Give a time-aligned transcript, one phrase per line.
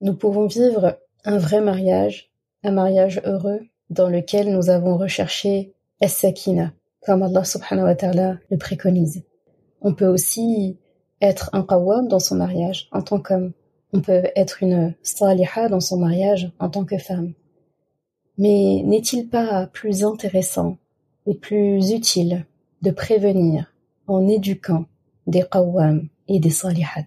[0.00, 2.30] nous pouvons vivre un vrai mariage,
[2.62, 3.60] un mariage heureux,
[3.90, 9.22] dans lequel nous avons recherché as-sakina, comme Allah subhanahu wa ta'ala le préconise.
[9.82, 10.78] On peut aussi
[11.20, 13.52] être un qawwam dans son mariage en tant qu'homme.
[13.92, 17.32] On peut être une saliha dans son mariage en tant que femme.
[18.38, 20.78] Mais n'est-il pas plus intéressant
[21.26, 22.46] et plus utile
[22.82, 23.74] de prévenir
[24.06, 24.86] en éduquant
[25.26, 27.06] des qawwam et des salihat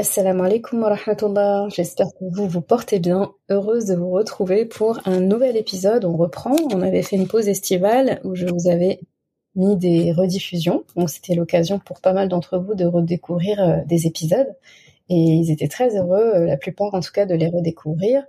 [0.00, 1.68] Assalamu alaikum wa rahmatullah.
[1.68, 3.34] J'espère que vous vous portez bien.
[3.50, 6.06] Heureuse de vous retrouver pour un nouvel épisode.
[6.06, 6.56] On reprend.
[6.72, 9.00] On avait fait une pause estivale où je vous avais
[9.56, 10.84] mis des rediffusions.
[10.96, 14.56] Donc c'était l'occasion pour pas mal d'entre vous de redécouvrir euh, des épisodes.
[15.10, 18.24] Et ils étaient très heureux, euh, la plupart en tout cas, de les redécouvrir.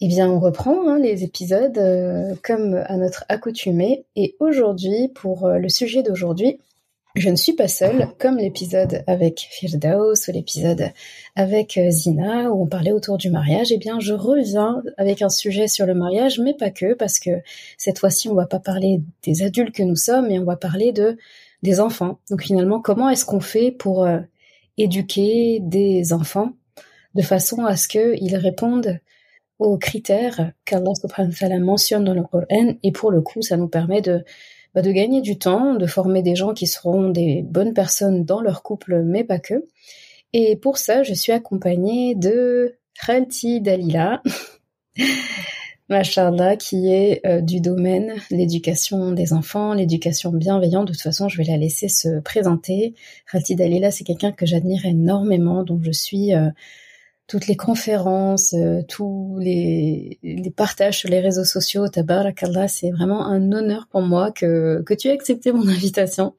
[0.00, 4.04] Eh bien, on reprend hein, les épisodes euh, comme à notre accoutumée.
[4.14, 6.60] Et aujourd'hui, pour le sujet d'aujourd'hui,
[7.14, 10.92] je ne suis pas seule, comme l'épisode avec Firdaus ou l'épisode
[11.36, 13.72] avec euh, Zina où on parlait autour du mariage.
[13.72, 17.30] Eh bien, je reviens avec un sujet sur le mariage, mais pas que, parce que
[17.76, 20.92] cette fois-ci, on va pas parler des adultes que nous sommes, mais on va parler
[20.92, 21.16] de
[21.62, 22.18] des enfants.
[22.30, 24.20] Donc finalement, comment est-ce qu'on fait pour euh,
[24.76, 26.52] éduquer des enfants
[27.14, 29.00] de façon à ce qu'ils répondent
[29.58, 32.76] aux critères qu'Allah subhanahu wa ta'ala mentionne dans le Coran?
[32.82, 34.24] Et pour le coup, ça nous permet de
[34.74, 38.40] bah, de gagner du temps, de former des gens qui seront des bonnes personnes dans
[38.40, 39.64] leur couple, mais pas que.
[40.32, 44.22] Et pour ça, je suis accompagnée de Khalti Dalila,
[45.88, 50.88] Machallah, qui est euh, du domaine l'éducation des enfants, l'éducation bienveillante.
[50.88, 52.94] De toute façon, je vais la laisser se présenter.
[53.30, 56.50] Khalti Dalila, c'est quelqu'un que j'admire énormément, dont je suis euh,
[57.28, 61.86] toutes les conférences, euh, tous les, les, partages sur les réseaux sociaux.
[61.86, 66.34] Tabarakallah, c'est vraiment un honneur pour moi que, que tu aies accepté mon invitation.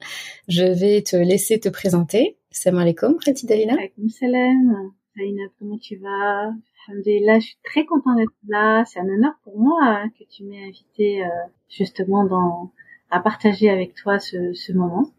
[0.48, 2.38] Je vais te laisser te présenter.
[2.50, 3.76] Salam alaikum, Khati Dalina.
[4.10, 4.92] Salam.
[5.16, 6.54] Zainab, comment tu vas?
[6.88, 8.84] Alhamdulillah, je suis très contente d'être là.
[8.86, 11.28] C'est un honneur pour moi hein, que tu m'aies invité euh,
[11.70, 12.72] justement dans,
[13.12, 15.12] à partager avec toi ce, ce moment.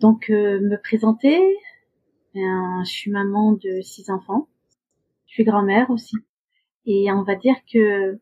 [0.00, 1.38] Donc, euh, me présenter,
[2.34, 4.48] je suis maman de six enfants
[5.38, 6.16] suis grand-mère aussi.
[6.84, 8.18] Et on va dire que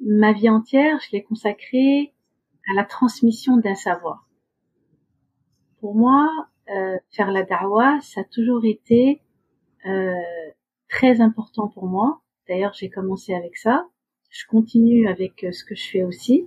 [0.00, 2.12] ma vie entière, je l'ai consacrée
[2.70, 4.28] à la transmission d'un savoir.
[5.80, 6.28] Pour moi,
[6.68, 9.22] euh, faire la da'wah, ça a toujours été
[9.86, 10.14] euh,
[10.90, 12.20] très important pour moi.
[12.48, 13.88] D'ailleurs, j'ai commencé avec ça.
[14.28, 16.46] Je continue avec euh, ce que je fais aussi.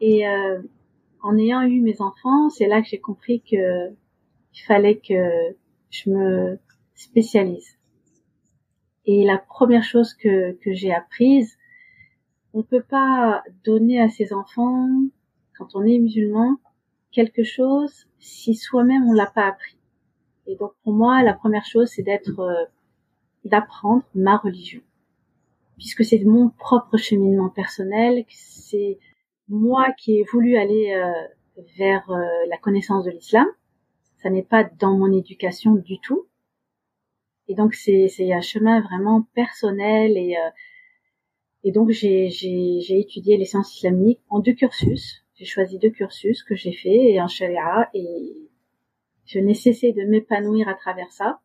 [0.00, 0.62] Et euh,
[1.22, 3.90] en ayant eu mes enfants, c'est là que j'ai compris que
[4.54, 5.56] il fallait que
[5.90, 6.58] je me
[6.94, 7.78] spécialise.
[9.06, 11.58] Et la première chose que, que j'ai apprise,
[12.54, 14.88] on peut pas donner à ses enfants,
[15.56, 16.56] quand on est musulman,
[17.10, 19.76] quelque chose si soi-même on l'a pas appris.
[20.46, 22.64] Et donc pour moi, la première chose, c'est d'être, euh,
[23.44, 24.80] d'apprendre ma religion,
[25.76, 28.98] puisque c'est mon propre cheminement personnel, c'est
[29.48, 33.46] moi qui ai voulu aller euh, vers euh, la connaissance de l'islam.
[34.22, 36.26] Ça n'est pas dans mon éducation du tout.
[37.52, 40.50] Et donc c'est un chemin vraiment personnel et euh,
[41.64, 42.30] et donc j'ai
[42.88, 45.22] étudié les sciences islamiques en deux cursus.
[45.34, 48.48] J'ai choisi deux cursus que j'ai fait et en sharia et
[49.26, 51.40] je n'ai cessé de m'épanouir à travers ça.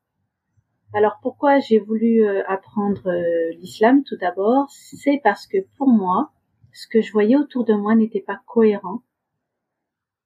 [0.93, 6.31] Alors pourquoi j'ai voulu euh, apprendre euh, l'islam tout d'abord, c'est parce que pour moi,
[6.71, 9.01] ce que je voyais autour de moi n'était pas cohérent.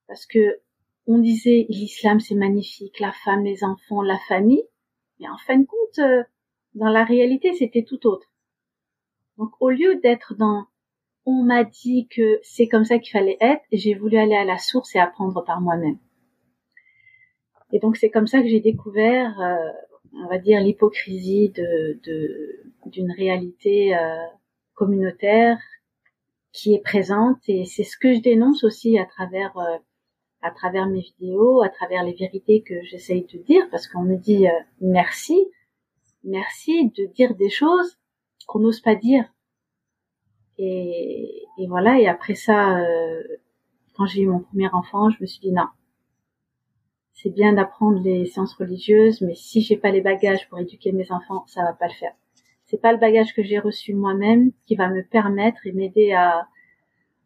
[0.08, 0.60] Parce que
[1.08, 4.68] on disait l'islam c'est magnifique, la femme, les enfants, la famille,
[5.22, 6.24] mais en fin de compte, euh,
[6.76, 8.28] dans la réalité, c'était tout autre.
[9.38, 10.66] Donc au lieu d'être dans
[11.26, 14.58] on m'a dit que c'est comme ça qu'il fallait être, j'ai voulu aller à la
[14.58, 16.00] source et apprendre par moi-même.
[17.72, 19.70] Et donc c'est comme ça que j'ai découvert, euh,
[20.14, 22.00] on va dire, l'hypocrisie de
[22.88, 24.18] d'une réalité euh,
[24.74, 25.58] communautaire
[26.52, 29.78] qui est présente et c'est ce que je dénonce aussi à travers euh,
[30.42, 34.18] à travers mes vidéos, à travers les vérités que j'essaye de dire, parce qu'on me
[34.18, 34.48] dit
[34.80, 35.48] merci,
[36.24, 37.98] merci de dire des choses
[38.48, 39.26] qu'on n'ose pas dire.
[40.58, 43.24] Et, et, voilà, et après ça, euh,
[43.96, 45.68] quand j'ai eu mon premier enfant, je me suis dit non,
[47.14, 51.12] c'est bien d'apprendre les sciences religieuses, mais si j'ai pas les bagages pour éduquer mes
[51.12, 52.14] enfants, ça va pas le faire.
[52.66, 56.48] C'est pas le bagage que j'ai reçu moi-même qui va me permettre et m'aider à,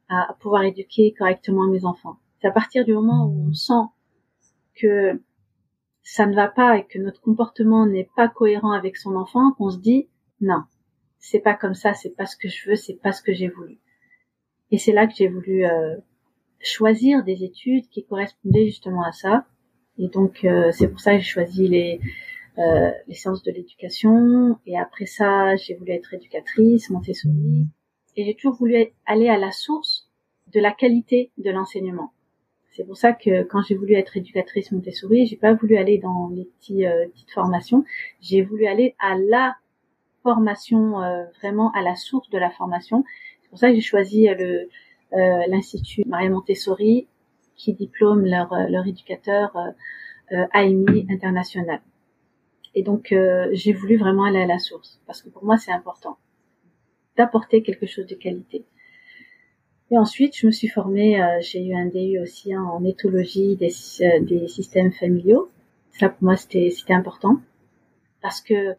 [0.09, 2.17] à pouvoir éduquer correctement mes enfants.
[2.45, 3.89] À partir du moment où on sent
[4.75, 5.19] que
[6.03, 9.71] ça ne va pas et que notre comportement n'est pas cohérent avec son enfant qu'on
[9.71, 10.07] se dit
[10.41, 10.61] non,
[11.17, 13.47] c'est pas comme ça, c'est pas ce que je veux, c'est pas ce que j'ai
[13.47, 13.79] voulu.
[14.71, 15.95] Et c'est là que j'ai voulu euh,
[16.59, 19.45] choisir des études qui correspondaient justement à ça.
[19.97, 21.99] Et donc euh, c'est pour ça que j'ai choisi les
[22.57, 24.59] euh, les sciences de l'éducation.
[24.65, 27.67] Et après ça, j'ai voulu être éducatrice, Montessori.
[28.15, 30.09] Et j'ai toujours voulu aller à la source
[30.53, 32.13] de la qualité de l'enseignement.
[32.75, 36.27] C'est pour ça que quand j'ai voulu être éducatrice Montessori, j'ai pas voulu aller dans
[36.27, 37.85] les petits, euh, petites formations.
[38.19, 39.55] J'ai voulu aller à la
[40.23, 43.05] formation, euh, vraiment à la source de la formation.
[43.41, 44.69] C'est pour ça que j'ai choisi euh, le
[45.47, 47.07] l'institut Maria Montessori
[47.55, 49.55] qui diplôme leur leur éducateur
[50.51, 51.79] AMI international.
[52.73, 53.15] Et donc
[53.53, 56.17] j'ai voulu vraiment aller à la source parce que pour moi c'est important
[57.15, 58.65] d'apporter quelque chose de qualité.
[59.91, 63.71] Et ensuite, je me suis formée, euh, j'ai eu un DU aussi en éthologie des,
[64.01, 65.49] euh, des systèmes familiaux.
[65.91, 67.39] Ça, pour moi, c'était, important.
[68.21, 68.75] Parce que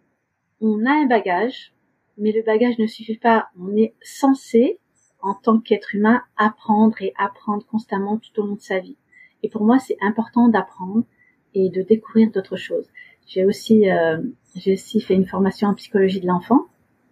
[0.60, 1.72] on a un bagage,
[2.18, 3.48] mais le bagage ne suffit pas.
[3.60, 4.80] On est censé,
[5.22, 8.96] en tant qu'être humain, apprendre et apprendre constamment tout au long de sa vie.
[9.42, 11.04] Et pour moi, c'est important d'apprendre
[11.54, 12.90] et de découvrir d'autres choses.
[13.26, 14.20] J'ai aussi, euh,
[14.56, 16.66] j'ai aussi fait une formation en psychologie de l'enfant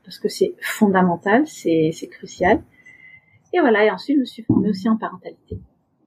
[0.04, 2.62] parce que c'est fondamental, c'est crucial.
[3.54, 5.58] Et voilà, et ensuite je me suis formée aussi en parentalité.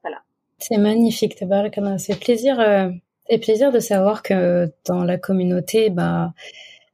[0.03, 0.21] Voilà.
[0.59, 1.97] C'est magnifique, Tabarakallah.
[1.97, 2.89] C'est plaisir, euh,
[3.29, 6.33] et plaisir de savoir que dans la communauté, bah,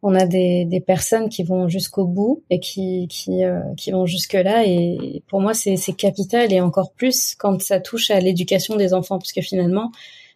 [0.04, 4.06] on a des, des personnes qui vont jusqu'au bout et qui qui, euh, qui vont
[4.06, 8.20] jusque là et pour moi c'est c'est capital et encore plus quand ça touche à
[8.20, 9.92] l'éducation des enfants parce que finalement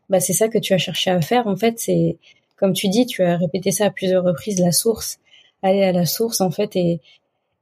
[0.09, 2.17] bah c'est ça que tu as cherché à faire en fait c'est
[2.55, 5.19] comme tu dis tu as répété ça à plusieurs reprises la source
[5.61, 7.01] aller à la source en fait et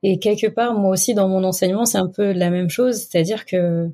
[0.07, 3.43] et quelque part, moi aussi, dans mon enseignement, c'est un peu la même chose, c'est-à-dire
[3.43, 3.89] que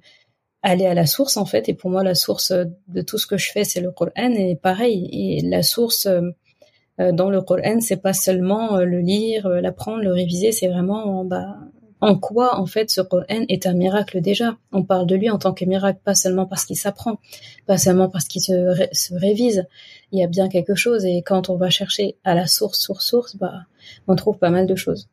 [0.62, 3.38] aller à la source, en fait, et pour moi, la source de tout ce que
[3.38, 8.02] je fais, c'est le Coran, et pareil, et la source euh, dans le Coran, c'est
[8.02, 11.56] pas seulement euh, le lire, euh, l'apprendre, le réviser, c'est vraiment, bah,
[12.02, 14.57] en quoi, en fait, ce Coran est un miracle déjà.
[14.74, 17.19] On parle de lui en tant que miracle, pas seulement parce qu'il s'apprend,
[17.68, 19.66] pas seulement parce qu'il se, se révise.
[20.12, 23.06] Il y a bien quelque chose, et quand on va chercher à la source, source,
[23.06, 23.62] source, bah,
[24.10, 25.07] on trouve pas mal de choses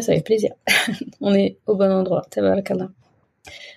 [0.00, 0.52] ça fait plaisir.
[1.20, 2.24] On est au bon endroit.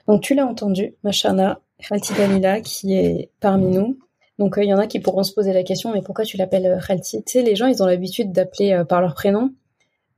[0.08, 3.98] Donc, tu l'as entendu, Machana, Khalti Dalila, qui est parmi nous.
[4.38, 6.38] Donc, euh, il y en a qui pourront se poser la question, mais pourquoi tu
[6.38, 7.24] l'appelles euh, Khalti?
[7.24, 9.52] Tu sais, les gens, ils ont l'habitude d'appeler euh, par leur prénom.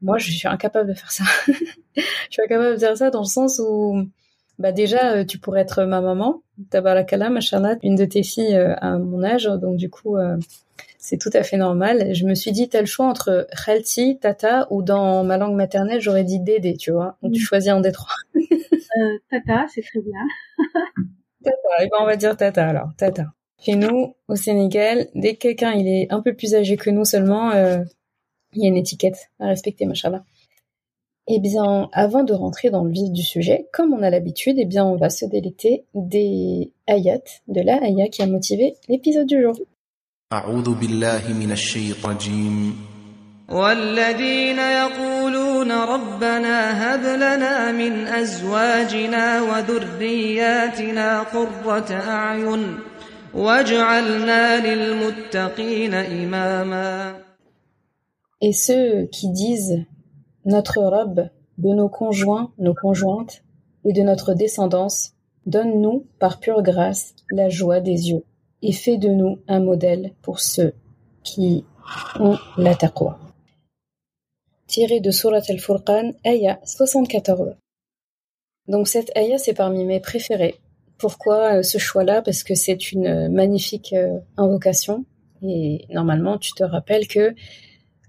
[0.01, 1.23] Moi, je suis incapable de faire ça.
[1.95, 4.07] je suis incapable de faire ça dans le sens où,
[4.59, 9.23] bah déjà, tu pourrais être ma maman, Tabarakala, Machana, une de tes filles à mon
[9.23, 9.45] âge.
[9.45, 10.17] Donc, du coup,
[11.07, 12.13] c'est tout à fait normal.
[12.13, 16.01] Je me suis dit, t'as le choix entre Khalti, Tata, ou dans ma langue maternelle,
[16.01, 17.17] j'aurais dit Dédé, tu vois.
[17.21, 17.45] Donc tu mm.
[17.45, 18.13] choisis un des trois.
[18.35, 20.19] euh, tata, c'est très bien.
[21.43, 23.25] tata, et eh ben on va dire Tata alors, Tata.
[23.59, 27.05] Chez nous, au Sénégal, dès que quelqu'un il est un peu plus âgé que nous
[27.05, 27.79] seulement, euh,
[28.53, 30.23] il y a une étiquette à respecter, machallah.
[31.28, 34.64] Eh bien, avant de rentrer dans le vif du sujet, comme on a l'habitude, eh
[34.64, 39.40] bien, on va se délecter des ayats, de la ayat qui a motivé l'épisode du
[39.42, 39.54] jour.
[40.32, 42.76] أعوذ بالله من الشيطان الرجيم
[43.48, 52.78] والذين يقولون ربنا هب لنا من أزواجنا وذرياتنا قرة أعين
[53.34, 57.14] واجعلنا للمتقين إماما
[58.40, 59.84] Et ceux qui disent
[60.47, 61.27] notre robe
[61.57, 63.43] de nos conjoints, nos conjointes
[63.83, 65.11] et de notre descendance,
[65.45, 68.23] donne-nous par pure grâce la joie des yeux
[68.61, 70.73] et fais de nous un modèle pour ceux
[71.21, 71.65] qui
[72.17, 73.19] ont la taqwa.
[74.67, 77.57] Tiré de Surat al-Furqan, ayah 74.
[78.69, 80.55] Donc cette ayah, c'est parmi mes préférés.
[80.97, 82.21] Pourquoi euh, ce choix-là?
[82.21, 85.03] Parce que c'est une magnifique euh, invocation.
[85.41, 87.35] Et normalement, tu te rappelles que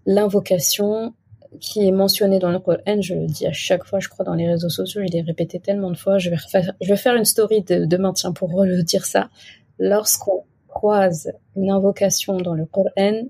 [0.06, 1.14] l'invocation,
[1.60, 4.34] qui est mentionné dans le Coran, je le dis à chaque fois, je crois, dans
[4.34, 7.14] les réseaux sociaux, il est répété tellement de fois, je vais, refaire, je vais faire
[7.14, 9.30] une story de, de maintien pour redire ça.
[9.78, 13.22] Lorsqu'on croise une invocation dans le Coran,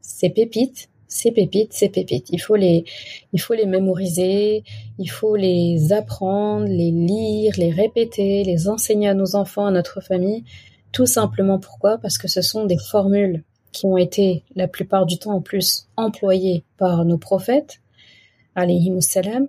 [0.00, 2.28] c'est pépite, c'est pépite, c'est pépite.
[2.30, 2.84] Il faut les,
[3.32, 4.62] il faut les mémoriser,
[4.98, 10.00] il faut les apprendre, les lire, les répéter, les enseigner à nos enfants, à notre
[10.02, 10.44] famille.
[10.92, 11.98] Tout simplement pourquoi?
[11.98, 15.88] Parce que ce sont des formules qui ont été la plupart du temps en plus
[15.96, 17.80] employées par nos prophètes,
[18.54, 19.48] alayhi salam,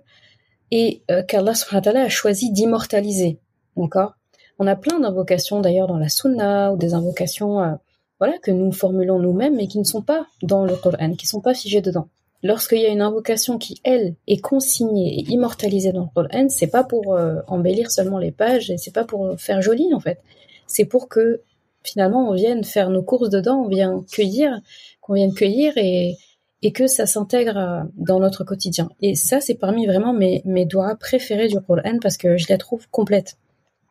[0.70, 3.38] et euh, qu'Allah a choisi d'immortaliser.
[3.76, 4.14] D'accord?
[4.58, 7.74] On a plein d'invocations d'ailleurs dans la sunna ou des invocations euh,
[8.18, 11.30] voilà que nous formulons nous-mêmes mais qui ne sont pas dans le Coran, qui ne
[11.30, 12.08] sont pas figées dedans.
[12.42, 16.70] Lorsqu'il y a une invocation qui, elle, est consignée et immortalisée dans le Coran, c'est
[16.70, 20.20] pas pour euh, embellir seulement les pages et c'est pas pour faire joli en fait.
[20.66, 21.40] C'est pour que
[21.82, 24.60] finalement on vienne faire nos courses dedans, on vient cueillir,
[25.00, 26.16] qu'on vienne cueillir et,
[26.62, 28.90] et que ça s'intègre dans notre quotidien.
[29.00, 32.58] Et ça, c'est parmi vraiment mes, mes doigts préférés du Coran parce que je la
[32.58, 33.36] trouve complète.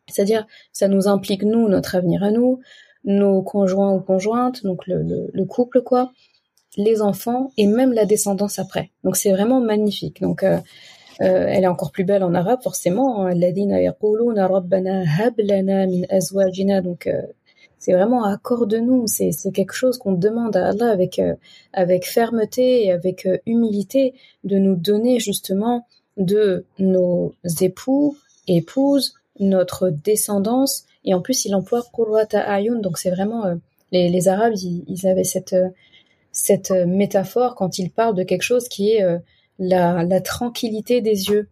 [0.07, 2.59] C'est-à-dire, ça nous implique nous, notre avenir à nous,
[3.05, 6.11] nos conjoints ou conjointes, donc le, le, couple quoi,
[6.77, 8.91] les enfants et même la descendance après.
[9.03, 10.21] Donc c'est vraiment magnifique.
[10.21, 10.57] Donc euh,
[11.21, 13.25] euh, elle est encore plus belle en arabe forcément.
[13.25, 13.33] Hein.
[16.81, 17.21] Donc euh,
[17.79, 19.07] c'est vraiment accorde-nous.
[19.07, 21.21] C'est c'est quelque chose qu'on demande à Allah avec
[21.73, 25.85] avec fermeté et avec humilité de nous donner justement
[26.17, 28.17] de nos époux,
[28.47, 30.85] épouses, notre descendance.
[31.05, 33.55] Et en plus, il emploie Qurwata Ayun, donc c'est vraiment euh,
[33.91, 35.69] les, les, Arabes, ils, avaient cette euh,
[36.31, 39.03] cette euh, métaphore quand ils parlent de quelque chose qui est
[39.57, 41.47] la, la tranquillité des yeux,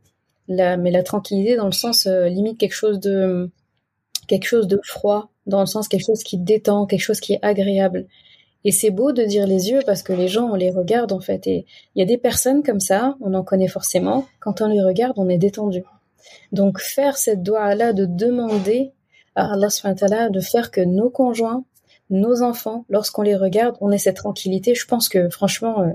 [0.48, 3.50] la, mais la tranquillité dans le sens limite quelque chose de
[4.28, 7.40] quelque chose de froid, dans le sens quelque chose qui détend, quelque chose qui est
[7.42, 8.08] agréable.
[8.64, 11.20] Et c'est beau de dire les yeux parce que les gens, on les regarde en
[11.20, 11.48] fait.
[11.48, 11.66] Et
[11.96, 14.26] il y a des personnes comme ça, on en connaît forcément.
[14.40, 15.84] Quand on les regarde, on est détendu.
[16.52, 18.92] Donc faire cette doigt-là de demander
[19.36, 21.64] à Allah de faire que nos conjoints,
[22.10, 24.74] nos enfants, lorsqu'on les regarde, on ait cette tranquillité.
[24.74, 25.92] Je pense que franchement, euh,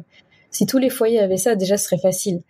[0.50, 2.42] si tous les foyers avaient ça, déjà ce serait facile.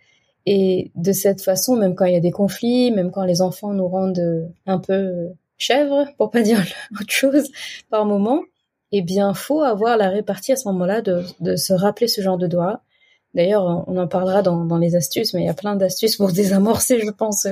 [0.45, 3.73] Et de cette façon, même quand il y a des conflits, même quand les enfants
[3.73, 6.59] nous rendent euh, un peu euh, chèvres, pour pas dire
[6.99, 7.51] autre chose,
[7.89, 8.41] par moment,
[8.91, 12.37] eh bien, faut avoir la répartie à ce moment-là de, de se rappeler ce genre
[12.37, 12.81] de doigt.
[13.33, 16.31] D'ailleurs, on en parlera dans, dans les astuces, mais il y a plein d'astuces pour
[16.33, 17.47] désamorcer, je pense,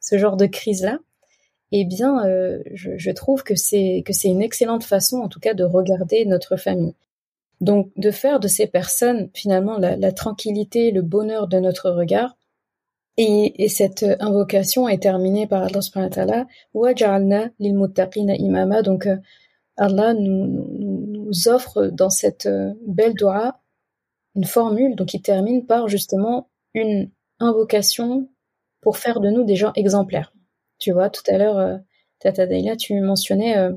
[0.00, 0.98] ce genre de crise-là
[1.72, 5.40] eh bien, euh, je, je, trouve que c'est que c'est une excellente façon, en tout
[5.40, 6.94] cas, de regarder notre famille.
[7.60, 12.36] Donc, de faire de ces personnes finalement la, la tranquillité, le bonheur de notre regard.
[13.18, 16.10] Et, et cette invocation est terminée par Allah subhanahu
[16.72, 18.82] wa ta'ala, imama.
[18.82, 19.16] Donc, euh,
[19.76, 23.60] Allah nous, nous, offre dans cette euh, belle dua
[24.34, 27.10] une formule, donc il termine par justement une
[27.40, 28.28] invocation
[28.80, 30.32] pour faire de nous des gens exemplaires.
[30.78, 31.76] Tu vois, tout à l'heure, euh,
[32.20, 33.72] Tata Daila, tu mentionnais euh,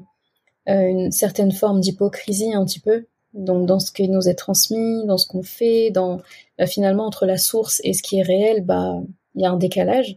[0.69, 5.05] euh, une certaine forme d'hypocrisie un petit peu, donc dans ce qui nous est transmis,
[5.05, 6.21] dans ce qu'on fait, dans
[6.67, 9.01] finalement entre la source et ce qui est réel, bah
[9.35, 10.15] il y a un décalage.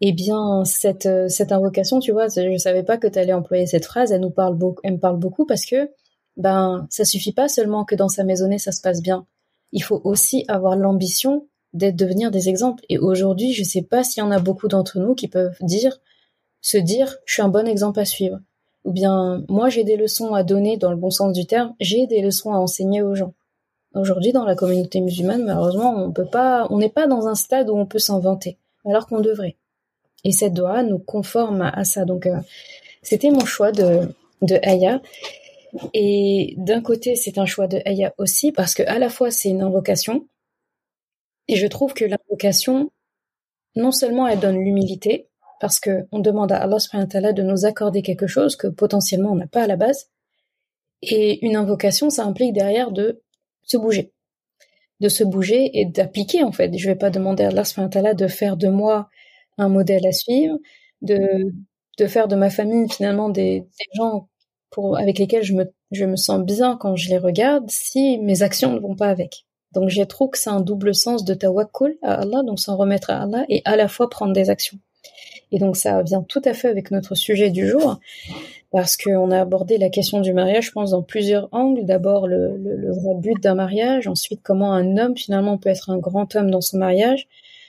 [0.00, 3.86] Eh bien, cette cette invocation, tu vois, je savais pas que tu allais employer cette
[3.86, 4.12] phrase.
[4.12, 5.90] Elle nous parle beaucoup, elle me parle beaucoup parce que
[6.36, 9.26] ben ça suffit pas seulement que dans sa maisonnée ça se passe bien.
[9.72, 12.84] Il faut aussi avoir l'ambition d'être devenir des exemples.
[12.88, 15.98] Et aujourd'hui, je sais pas s'il y en a beaucoup d'entre nous qui peuvent dire
[16.60, 18.40] se dire je suis un bon exemple à suivre.
[18.84, 22.06] Ou bien moi j'ai des leçons à donner dans le bon sens du terme, j'ai
[22.06, 23.34] des leçons à enseigner aux gens.
[23.96, 27.70] Aujourd'hui dans la communauté musulmane, malheureusement, on peut pas, on n'est pas dans un stade
[27.70, 29.56] où on peut s'inventer, alors qu'on devrait.
[30.24, 32.04] Et cette doa nous conforme à, ça.
[32.04, 32.38] Donc euh,
[33.02, 34.08] c'était mon choix de
[34.42, 35.00] de Aya.
[35.94, 39.48] Et d'un côté, c'est un choix de Aya aussi parce que à la fois c'est
[39.48, 40.26] une invocation
[41.48, 42.90] et je trouve que l'invocation
[43.76, 45.28] non seulement elle donne l'humilité,
[45.60, 49.36] parce que on demande à Allah subhanahu de nous accorder quelque chose que potentiellement on
[49.36, 50.10] n'a pas à la base.
[51.02, 53.22] Et une invocation, ça implique derrière de
[53.66, 54.12] se bouger,
[55.00, 56.76] de se bouger et d'appliquer en fait.
[56.76, 59.08] Je vais pas demander à Allah de faire de moi
[59.58, 60.58] un modèle à suivre,
[61.02, 61.52] de
[61.98, 64.28] de faire de ma famille finalement des, gens
[64.70, 68.42] pour avec lesquels je me je me sens bien quand je les regarde si mes
[68.42, 69.46] actions ne vont pas avec.
[69.72, 73.10] Donc j'ai trouvé que c'est un double sens de tawakkul à Allah, donc s'en remettre
[73.10, 74.78] à Allah et à la fois prendre des actions.
[75.52, 78.00] Et donc ça vient tout à fait avec notre sujet du jour,
[78.76, 81.86] parce qu'on a abordé la question du mariage, je pense, dans plusieurs angles.
[81.86, 86.36] D'abord le, vrai but d'un mariage, ensuite comment un homme finalement peut être un grand
[86.36, 87.26] homme dans son mariage,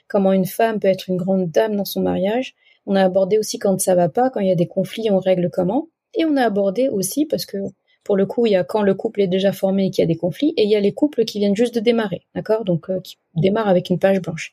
[0.10, 2.56] comment une femme peut être une grande dame dans son mariage.
[2.86, 5.20] On a abordé aussi quand ça va pas, quand il y a des conflits, on
[5.20, 5.88] règle comment.
[6.14, 7.56] Et on a abordé aussi, parce que
[8.04, 10.04] pour le coup, il y a quand le couple est déjà formé et qu'il y
[10.04, 12.66] a des conflits, et il y a les couples qui viennent juste de démarrer, d'accord?
[12.66, 14.52] Donc, euh, qui démarrent avec une page blanche.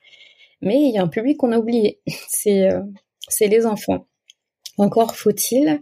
[0.60, 1.98] Mais il y a un public qu'on a oublié,
[2.46, 2.80] euh,
[3.26, 4.06] c'est les enfants.
[4.78, 5.80] Encore faut-il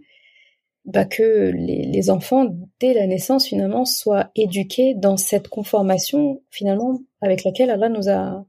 [0.84, 2.46] bah, que les, les, enfants,
[2.80, 8.44] dès la naissance, finalement, soient éduqués dans cette conformation, finalement, avec laquelle Allah nous a,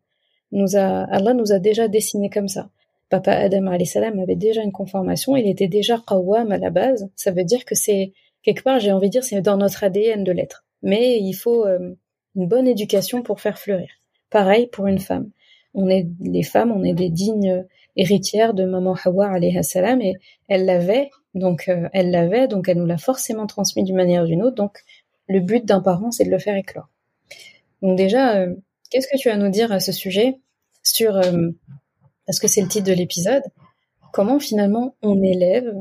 [0.52, 2.70] nous a, Allah nous a déjà dessiné comme ça.
[3.10, 7.12] Papa Adam salam avait déjà une conformation, il était déjà qawwam à la base.
[7.16, 10.24] Ça veut dire que c'est quelque part, j'ai envie de dire, c'est dans notre ADN
[10.24, 10.66] de l'être.
[10.82, 11.96] Mais il faut euh,
[12.36, 13.90] une bonne éducation pour faire fleurir.
[14.32, 15.30] Pareil pour une femme.
[15.75, 20.16] On est les femmes, on est des dignes héritières de maman Hawa alayha salam et
[20.48, 24.28] elle l'avait, donc euh, elle l'avait, donc elle nous l'a forcément transmis d'une manière ou
[24.28, 24.56] d'une autre.
[24.56, 24.80] Donc
[25.28, 26.90] le but d'un parent, c'est de le faire éclore.
[27.82, 28.56] Donc déjà, euh,
[28.90, 30.40] qu'est-ce que tu as à nous dire à ce sujet
[30.84, 31.20] sur
[32.25, 33.44] parce que c'est le titre de l'épisode,
[34.12, 35.74] comment finalement on élève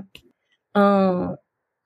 [0.75, 1.37] un,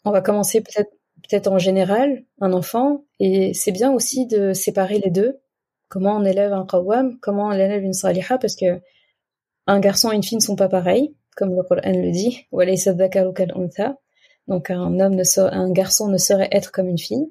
[0.05, 0.91] on va commencer peut-être
[1.29, 5.41] peut-être en général un enfant et c'est bien aussi de séparer les deux.
[5.89, 8.81] Comment on élève un qawwam, comment on élève une saliha parce que
[9.67, 12.47] un garçon et une fille ne sont pas pareils, comme le Coran le dit.
[14.49, 17.31] Donc un homme ne un garçon ne saurait être comme une fille.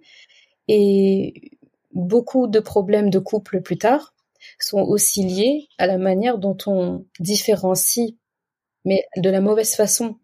[0.67, 1.51] Et
[1.93, 4.13] beaucoup de problèmes de couple plus tard
[4.59, 8.13] sont aussi liés à la manière dont on différencie,
[8.85, 10.15] mais de la mauvaise façon,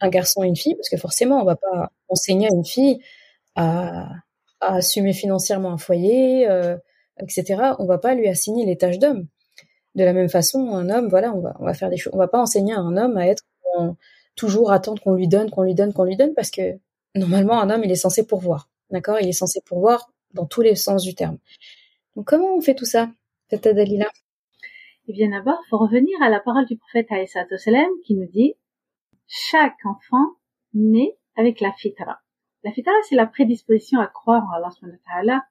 [0.00, 3.02] un garçon et une fille, parce que forcément, on va pas enseigner à une fille
[3.56, 4.08] à,
[4.60, 6.76] assumer financièrement un foyer, euh,
[7.18, 7.74] etc.
[7.80, 9.26] On va pas lui assigner les tâches d'homme.
[9.94, 12.14] De la même façon, un homme, voilà, on va, on va faire des choses.
[12.14, 13.44] On va pas enseigner à un homme à être
[14.36, 16.78] toujours attendre qu'on lui donne, qu'on lui donne, qu'on lui donne, parce que
[17.14, 18.68] normalement, un homme, il est censé pourvoir.
[18.90, 19.18] D'accord?
[19.20, 21.38] Il est censé pourvoir dans tous les sens du terme.
[22.16, 23.10] Donc, comment on fait tout ça
[23.48, 24.10] Tata Dalila?
[25.08, 27.08] Eh bien d'abord, faut revenir à la parole du prophète
[27.58, 28.54] salam qui nous dit
[29.26, 30.36] chaque enfant
[30.74, 32.20] naît avec la fitra.
[32.62, 34.70] La fitra, c'est la prédisposition à croire en
[35.18, 35.44] Allah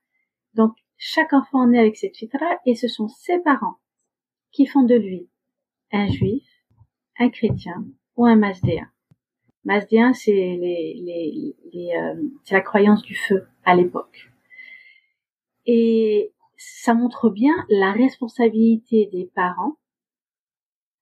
[0.54, 3.81] Donc, chaque enfant naît avec cette fitra et ce sont ses parents
[4.52, 5.30] qui font de lui
[5.92, 6.48] un juif,
[7.20, 8.90] un chrétien ou un masdéen.
[9.64, 10.14] Masdéen, euh,
[12.44, 14.32] c'est la croyance du feu à l'époque.
[15.66, 19.78] Et ça montre bien la responsabilité des parents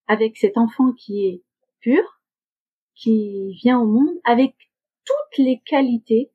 [0.07, 1.43] avec cet enfant qui est
[1.79, 2.21] pur,
[2.95, 4.55] qui vient au monde avec
[5.05, 6.31] toutes les qualités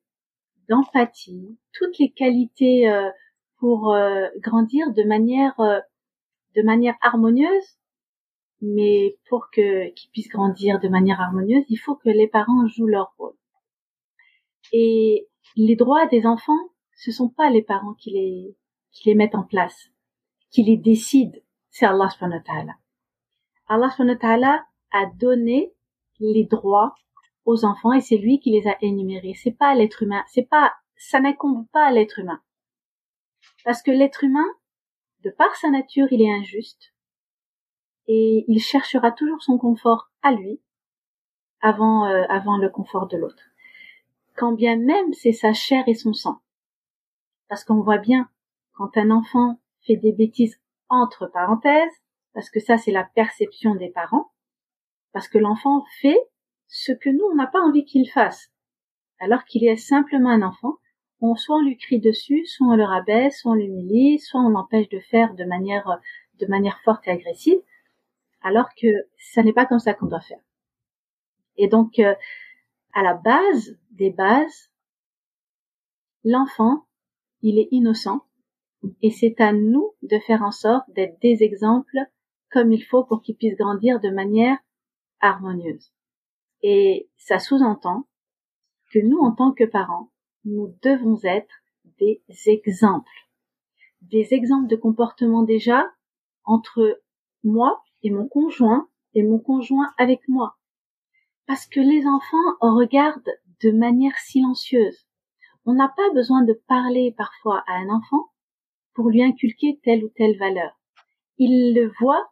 [0.68, 3.10] d'empathie, toutes les qualités euh,
[3.58, 5.54] pour euh, grandir de manière
[6.56, 7.78] de manière harmonieuse.
[8.60, 12.86] Mais pour que qu'ils puissent grandir de manière harmonieuse, il faut que les parents jouent
[12.86, 13.36] leur rôle.
[14.72, 18.56] Et les droits des enfants, ce sont pas les parents qui les
[18.92, 19.90] qui les met en place,
[20.50, 22.74] qui les décide, c'est Allah subhanahu wa ta'ala.
[23.66, 25.74] Allah subhanahu wa ta'ala a donné
[26.20, 26.94] les droits
[27.44, 29.34] aux enfants et c'est lui qui les a énumérés.
[29.34, 32.40] C'est pas l'être humain, c'est pas, ça n'incombe pas à l'être humain.
[33.64, 34.46] Parce que l'être humain,
[35.24, 36.94] de par sa nature, il est injuste
[38.06, 40.60] et il cherchera toujours son confort à lui
[41.60, 43.42] avant, euh, avant le confort de l'autre.
[44.36, 46.40] Quand bien même c'est sa chair et son sang.
[47.48, 48.28] Parce qu'on voit bien
[48.74, 52.02] quand un enfant fait des bêtises entre parenthèses,
[52.34, 54.32] parce que ça c'est la perception des parents,
[55.12, 56.18] parce que l'enfant fait
[56.66, 58.52] ce que nous on n'a pas envie qu'il fasse,
[59.20, 60.74] alors qu'il est simplement un enfant,
[61.34, 64.88] soit on lui crie dessus, soit on le rabaisse, soit on l'humilie, soit on l'empêche
[64.88, 66.00] de faire de manière
[66.40, 67.60] de manière forte et agressive,
[68.42, 70.40] alors que ça n'est pas comme ça qu'on doit faire.
[71.56, 72.14] Et donc, euh,
[72.92, 74.70] à la base des bases,
[76.24, 76.84] l'enfant,
[77.42, 78.22] il est innocent,
[79.02, 81.98] et c'est à nous de faire en sorte d'être des exemples
[82.50, 84.58] comme il faut pour qu'ils puissent grandir de manière
[85.20, 85.92] harmonieuse.
[86.62, 88.06] Et ça sous-entend
[88.92, 90.10] que nous, en tant que parents,
[90.44, 91.54] nous devons être
[91.98, 93.10] des exemples.
[94.02, 95.86] Des exemples de comportement déjà
[96.44, 97.00] entre
[97.42, 100.56] moi et mon conjoint et mon conjoint avec moi.
[101.46, 105.06] Parce que les enfants regardent de manière silencieuse.
[105.66, 108.30] On n'a pas besoin de parler parfois à un enfant
[108.94, 110.78] pour lui inculquer telle ou telle valeur.
[111.38, 112.30] Il le voit,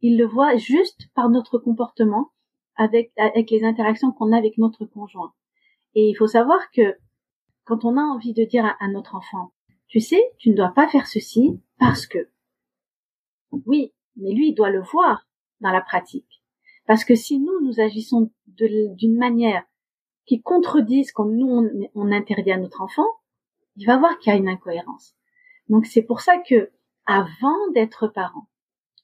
[0.00, 2.30] il le voit juste par notre comportement
[2.76, 5.32] avec, avec les interactions qu'on a avec notre conjoint.
[5.94, 6.96] Et il faut savoir que
[7.64, 9.52] quand on a envie de dire à, notre enfant,
[9.88, 12.28] tu sais, tu ne dois pas faire ceci parce que,
[13.66, 15.26] oui, mais lui, il doit le voir
[15.60, 16.42] dans la pratique.
[16.86, 19.64] Parce que si nous, nous agissons d'une manière
[20.26, 23.06] qui contredit ce qu'on nous, on interdit à notre enfant,
[23.76, 25.14] il va voir qu'il y a une incohérence.
[25.68, 26.70] Donc c'est pour ça que
[27.06, 28.48] avant d'être parent,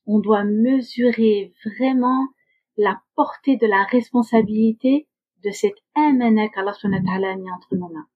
[0.07, 2.29] on doit mesurer vraiment
[2.77, 5.09] la portée de la responsabilité
[5.45, 8.09] de cette amana qu'Allah a mis entre nos mains.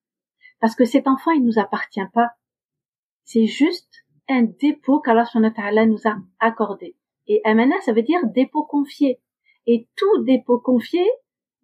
[0.63, 2.29] Parce que cet enfant, il nous appartient pas.
[3.25, 5.25] C'est juste un dépôt qu'Allah
[5.85, 6.95] nous a accordé.
[7.27, 9.19] Et amana, ça veut dire dépôt confié.
[9.67, 11.05] Et tout dépôt confié,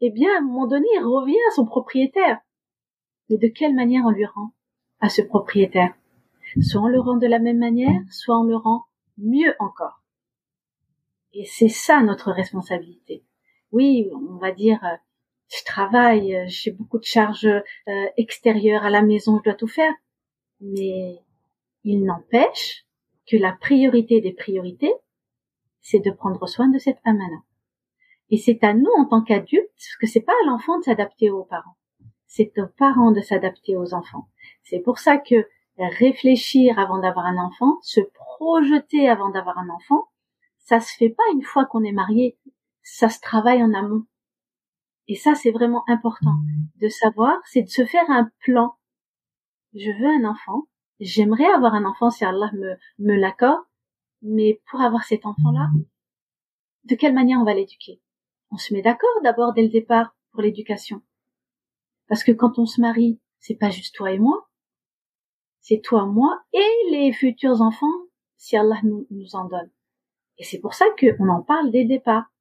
[0.02, 2.42] eh bien, à un moment donné, il revient à son propriétaire.
[3.30, 4.52] Mais de quelle manière on lui rend
[5.00, 5.94] à ce propriétaire?
[6.60, 8.84] Soit on le rend de la même manière, soit on le rend
[9.18, 10.04] mieux encore.
[11.32, 13.24] Et c'est ça notre responsabilité.
[13.72, 14.98] Oui, on va dire, euh,
[15.50, 19.68] je travaille, euh, j'ai beaucoup de charges euh, extérieures à la maison, je dois tout
[19.68, 19.94] faire.
[20.62, 21.20] Mais
[21.84, 22.86] il n'empêche
[23.28, 24.94] que la priorité des priorités,
[25.82, 27.42] c'est de prendre soin de cette amana.
[28.30, 31.30] Et c'est à nous en tant qu'adultes, parce que c'est pas à l'enfant de s'adapter
[31.32, 31.78] aux parents,
[32.28, 34.28] c'est aux parents de s'adapter aux enfants.
[34.64, 35.48] C'est pour ça que
[35.80, 40.10] réfléchir avant d'avoir un enfant, se projeter avant d'avoir un enfant,
[40.60, 42.38] ça se fait pas une fois qu'on est marié,
[42.84, 44.04] ça se travaille en amont.
[45.10, 46.36] Et ça, c'est vraiment important
[46.80, 48.76] de savoir, c'est de se faire un plan.
[49.74, 50.68] Je veux un enfant,
[51.00, 52.52] j'aimerais avoir un enfant si Allah
[53.00, 53.66] me, l'accorde,
[54.22, 55.70] mais pour avoir cet enfant-là,
[56.84, 58.00] de quelle manière on va l'éduquer?
[58.52, 61.02] On se met d'accord d'abord dès le départ pour l'éducation.
[62.08, 64.48] Parce que quand on se marie, c'est pas juste toi et moi,
[65.60, 67.88] c'est toi, moi et les futurs enfants
[68.38, 69.72] si Allah nous, nous en donne.
[70.38, 72.32] Et c'est pour ça qu'on en parle dès le départ.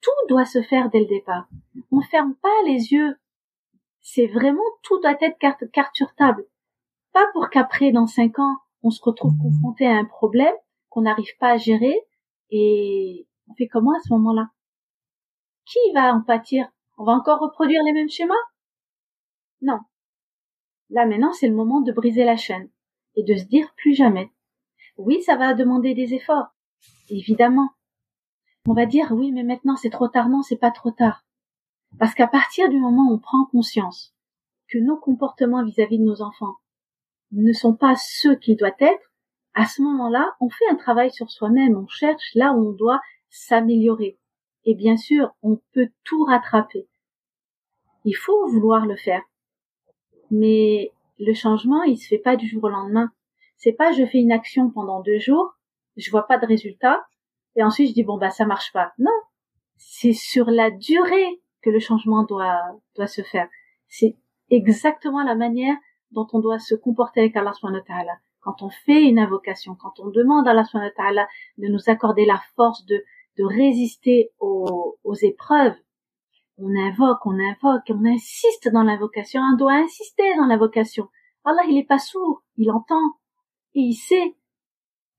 [0.00, 1.48] Tout doit se faire dès le départ.
[1.90, 3.16] On ferme pas les yeux.
[4.00, 6.46] C'est vraiment tout doit être carte, carte sur table.
[7.12, 10.54] Pas pour qu'après, dans cinq ans, on se retrouve confronté à un problème
[10.88, 12.00] qu'on n'arrive pas à gérer
[12.50, 14.50] et on fait comment à ce moment-là?
[15.66, 16.68] Qui va en pâtir?
[16.98, 18.34] On va encore reproduire les mêmes schémas?
[19.60, 19.80] Non.
[20.88, 22.70] Là maintenant, c'est le moment de briser la chaîne
[23.16, 24.30] et de se dire plus jamais.
[24.96, 26.48] Oui, ça va demander des efforts,
[27.08, 27.70] évidemment.
[28.66, 30.28] On va dire oui, mais maintenant c'est trop tard.
[30.28, 31.24] Non, c'est pas trop tard.
[31.98, 34.14] Parce qu'à partir du moment où on prend conscience
[34.68, 36.56] que nos comportements vis-à-vis de nos enfants
[37.32, 39.12] ne sont pas ceux qu'ils doivent être,
[39.54, 43.00] à ce moment-là, on fait un travail sur soi-même, on cherche là où on doit
[43.30, 44.18] s'améliorer.
[44.64, 46.88] Et bien sûr, on peut tout rattraper.
[48.04, 49.22] Il faut vouloir le faire.
[50.30, 53.10] Mais le changement, il se fait pas du jour au lendemain.
[53.56, 55.54] C'est pas je fais une action pendant deux jours,
[55.96, 57.04] je vois pas de résultat,
[57.56, 58.92] et ensuite je dis bon bah ça marche pas.
[58.98, 59.10] Non,
[59.76, 62.60] c'est sur la durée que le changement doit
[62.96, 63.48] doit se faire.
[63.88, 64.16] C'est
[64.50, 65.76] exactement la manière
[66.10, 70.00] dont on doit se comporter avec Allah subhanahu wa Quand on fait une invocation, quand
[70.00, 71.26] on demande à Allah subhanahu wa
[71.58, 73.02] de nous accorder la force de,
[73.38, 75.76] de résister aux, aux épreuves,
[76.58, 81.08] on invoque, on invoque, on insiste dans l'invocation, on doit insister dans l'invocation.
[81.44, 83.14] Allah, il est pas sourd, il entend,
[83.74, 84.36] et il sait,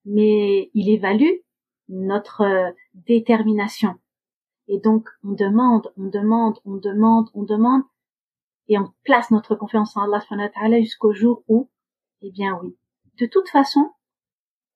[0.05, 1.39] mais il évalue
[1.91, 3.95] notre euh, détermination.
[4.67, 7.83] Et donc, on demande, on demande, on demande, on demande,
[8.67, 11.69] et on place notre confiance en Allah jusqu'au jour où,
[12.21, 12.75] eh bien oui,
[13.19, 13.91] de toute façon,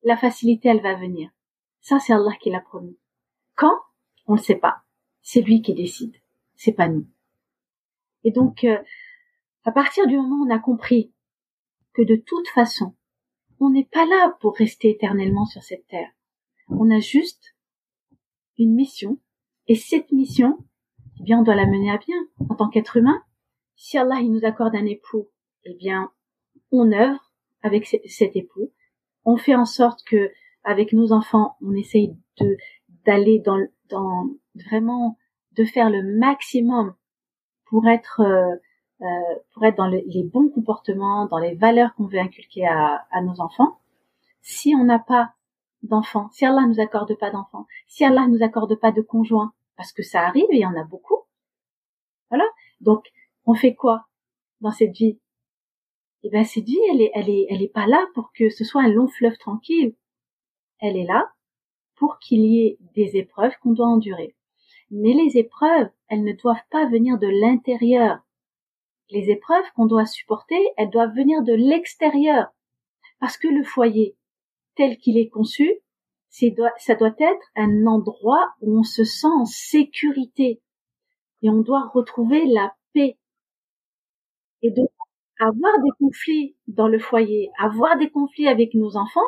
[0.04, 1.30] la facilité, elle va venir.
[1.82, 2.97] Ça, c'est Allah qui l'a promis.
[3.56, 3.80] Quand?
[4.28, 4.84] On ne sait pas.
[5.21, 6.15] C'est lui qui décide.
[6.56, 7.08] C'est pas nous.
[8.23, 8.78] Et donc, euh,
[9.63, 11.13] à partir du moment où on a compris
[11.93, 12.95] que de toute façon,
[13.60, 16.12] on n'est pas là pour rester éternellement sur cette terre.
[16.67, 17.56] On a juste
[18.58, 19.19] une mission.
[19.67, 20.58] Et cette mission,
[21.19, 22.17] eh bien, on doit la mener à bien
[22.49, 23.21] en tant qu'être humain.
[23.75, 25.30] Si Allah il nous accorde un époux,
[25.65, 26.12] eh bien,
[26.71, 28.71] on œuvre avec cet époux.
[29.25, 30.32] On fait en sorte que,
[30.63, 32.58] avec nos enfants, on essaye de
[33.06, 33.60] d'aller dans,
[34.56, 35.17] vraiment
[35.51, 36.95] de faire le maximum
[37.65, 38.56] pour être euh,
[39.01, 43.39] euh, pour être dans les bons comportements, dans les valeurs qu'on veut inculquer à nos
[43.41, 43.78] enfants.
[44.41, 45.36] Si on n'a pas
[45.88, 49.91] d'enfants, si Allah nous accorde pas d'enfants, si Allah nous accorde pas de conjoints, parce
[49.91, 51.24] que ça arrive il y en a beaucoup.
[52.30, 52.45] Voilà.
[52.82, 53.06] Donc
[53.45, 54.08] on fait quoi
[54.62, 55.19] dans cette vie?
[56.24, 59.08] Eh bien, cette vie, elle est, elle pas là pour que ce soit un long
[59.08, 59.95] fleuve tranquille.
[60.80, 61.32] Elle est là
[61.95, 64.36] pour qu'il y ait des épreuves qu'on doit endurer.
[64.89, 68.19] Mais les épreuves, elles ne doivent pas venir de l'intérieur.
[69.12, 72.48] Les épreuves qu'on doit supporter, elles doivent venir de l'extérieur.
[73.19, 74.15] Parce que le foyer,
[74.76, 75.72] tel qu'il est conçu,
[76.30, 80.62] ça doit être un endroit où on se sent en sécurité.
[81.42, 83.18] Et on doit retrouver la paix.
[84.62, 84.90] Et donc,
[85.40, 89.20] avoir des conflits dans le foyer, avoir des conflits avec nos enfants,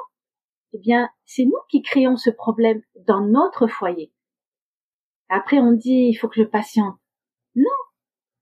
[0.74, 4.12] eh bien, c'est nous qui créons ce problème dans notre foyer.
[5.30, 6.96] Après, on dit, il faut que je patiente.
[7.56, 7.66] Non.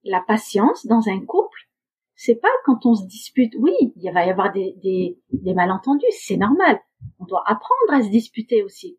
[0.04, 1.68] La patience dans un couple,
[2.16, 3.54] c'est pas quand on se dispute.
[3.60, 5.18] Oui, il va y avoir des,
[5.56, 6.80] malentendus, c'est normal.
[7.20, 8.98] On doit apprendre à se disputer aussi.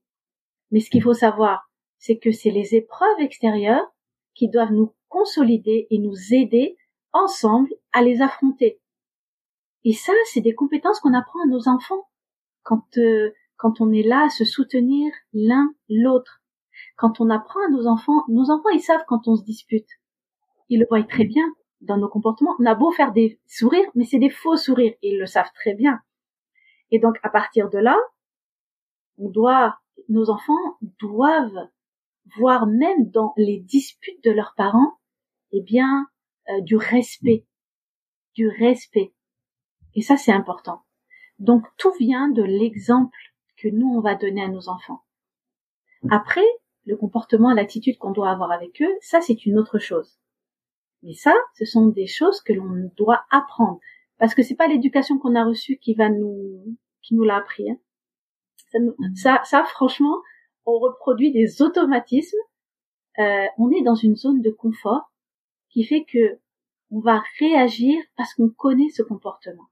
[0.70, 3.86] Mais ce qu'il faut savoir, c'est que c'est les épreuves extérieures
[4.34, 6.76] qui doivent nous consolider et nous aider
[7.12, 8.80] ensemble à les affronter.
[9.84, 12.08] Et ça, c'est des compétences qu'on apprend à nos enfants
[12.62, 16.42] quand euh, quand on est là à se soutenir l'un l'autre.
[16.96, 19.88] Quand on apprend à nos enfants, nos enfants ils savent quand on se dispute.
[20.68, 21.44] Ils le voient très bien
[21.80, 22.54] dans nos comportements.
[22.58, 24.94] On a beau faire des sourires, mais c'est des faux sourires.
[25.02, 26.00] Ils le savent très bien.
[26.90, 27.96] Et donc à partir de là,
[29.18, 31.68] on doit, nos enfants doivent
[32.36, 34.98] voir même dans les disputes de leurs parents,
[35.52, 36.06] eh bien,
[36.48, 37.46] euh, du respect,
[38.34, 39.14] du respect.
[39.94, 40.82] Et ça, c'est important.
[41.38, 43.18] Donc, tout vient de l'exemple
[43.56, 45.02] que nous, on va donner à nos enfants.
[46.10, 46.44] Après,
[46.84, 50.18] le comportement, l'attitude qu'on doit avoir avec eux, ça, c'est une autre chose.
[51.02, 53.80] Mais ça, ce sont des choses que l'on doit apprendre.
[54.18, 57.70] Parce que c'est pas l'éducation qu'on a reçue qui va nous, qui nous l'a appris.
[57.70, 57.78] Hein.
[59.14, 60.16] Ça, ça, franchement,
[60.64, 62.38] on reproduit des automatismes.
[63.18, 65.12] Euh, on est dans une zone de confort
[65.70, 66.38] qui fait que
[66.90, 69.68] on va réagir parce qu'on connaît ce comportement.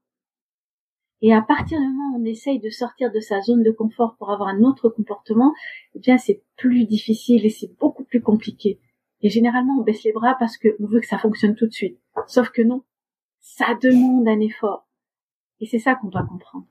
[1.21, 4.15] Et à partir du moment où on essaye de sortir de sa zone de confort
[4.17, 5.53] pour avoir un autre comportement,
[5.95, 8.79] eh bien c'est plus difficile et c'est beaucoup plus compliqué.
[9.21, 11.99] Et généralement on baisse les bras parce qu'on veut que ça fonctionne tout de suite.
[12.27, 12.83] Sauf que non,
[13.45, 14.87] ça demande un effort.
[15.61, 16.65] Et c'est ça qu'on doit comprendre.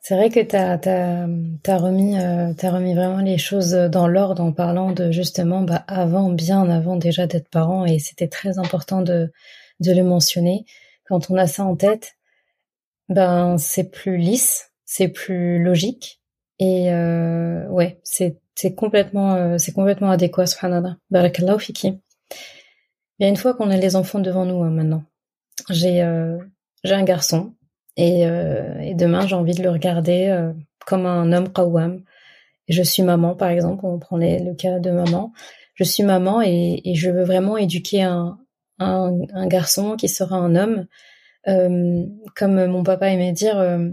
[0.00, 4.92] C'est vrai que tu as, remis, euh, remis vraiment les choses dans l'ordre en parlant
[4.92, 9.32] de justement bah, avant, bien avant déjà d'être parent, et c'était très important de,
[9.80, 10.64] de le mentionner.
[11.06, 12.16] Quand on a ça en tête,
[13.08, 16.20] ben c'est plus lisse, c'est plus logique,
[16.58, 20.46] et euh, ouais, c'est c'est complètement euh, c'est complètement adéquat.
[20.46, 22.00] Subhanallah, barakallahu fiki.
[23.20, 25.04] A une fois qu'on a les enfants devant nous hein, maintenant.
[25.70, 26.38] J'ai euh,
[26.84, 27.54] j'ai un garçon
[27.96, 30.52] et, euh, et demain, j'ai envie de le regarder euh,
[30.86, 32.02] comme un homme qawwam.
[32.68, 35.32] Et je suis maman, par exemple, on prend le cas de maman.
[35.74, 38.38] Je suis maman et, et je veux vraiment éduquer un,
[38.78, 40.86] un, un, garçon qui sera un homme.
[41.48, 43.90] Euh, comme mon papa aimait dire, euh,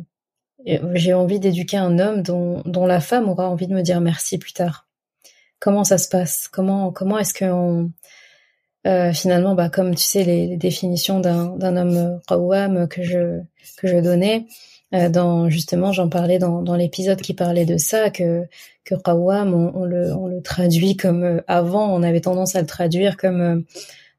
[0.93, 4.38] j'ai envie d'éduquer un homme dont, dont la femme aura envie de me dire merci
[4.38, 4.88] plus tard.
[5.60, 6.47] Comment ça se passe?
[6.47, 7.91] Comment comment est-ce qu'on
[8.88, 13.42] euh, finalement, bah, comme tu sais, les, les définitions d'un homme qawwam que je
[13.78, 14.46] que je donnais,
[14.94, 18.46] euh, dans justement, j'en parlais dans, dans l'épisode qui parlait de ça, que
[18.86, 22.62] que qawwam, on, on, le on le traduit comme euh, avant, on avait tendance à
[22.62, 23.62] le traduire comme euh,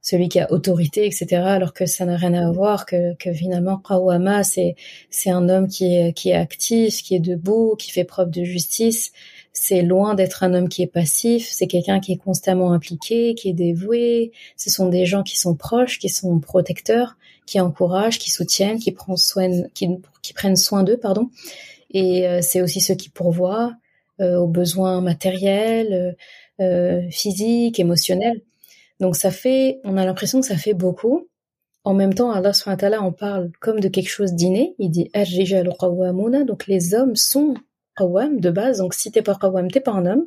[0.03, 1.43] celui qui a autorité, etc.
[1.45, 4.77] Alors que ça n'a rien à voir, que, que finalement qawwama, c'est
[5.11, 9.13] c'est un homme qui qui est actif, qui est debout, qui fait preuve de justice
[9.53, 13.49] c'est loin d'être un homme qui est passif, c'est quelqu'un qui est constamment impliqué, qui
[13.51, 18.31] est dévoué, ce sont des gens qui sont proches, qui sont protecteurs, qui encouragent, qui
[18.31, 21.31] soutiennent, qui prennent soin, d'eux, pardon.
[21.91, 23.75] Et euh, c'est aussi ceux qui pourvoient
[24.21, 26.17] euh, aux besoins matériels,
[26.61, 28.43] euh, physiques, émotionnels.
[29.01, 31.29] Donc ça fait, on a l'impression que ça fait beaucoup.
[31.83, 34.75] En même temps, Allah subhanahu en parle comme de quelque chose d'inné.
[34.79, 35.11] Il dit
[36.45, 37.55] donc les hommes sont
[38.01, 38.79] de base.
[38.79, 40.27] Donc si t'es pas qawwam, t'es pas un homme.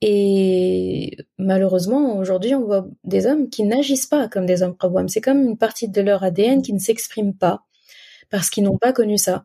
[0.00, 4.76] Et malheureusement, aujourd'hui, on voit des hommes qui n'agissent pas comme des hommes.
[5.08, 7.64] C'est comme une partie de leur ADN qui ne s'exprime pas
[8.30, 9.44] parce qu'ils n'ont pas connu ça.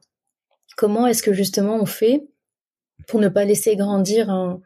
[0.78, 2.28] Comment est-ce que justement on fait
[3.08, 4.62] pour ne pas laisser grandir un,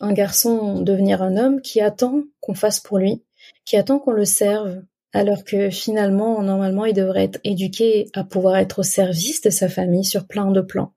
[0.00, 3.22] un garçon devenir un homme qui attend qu'on fasse pour lui,
[3.64, 8.56] qui attend qu'on le serve, alors que finalement, normalement, il devrait être éduqué à pouvoir
[8.56, 10.92] être au service de sa famille sur plein de plans?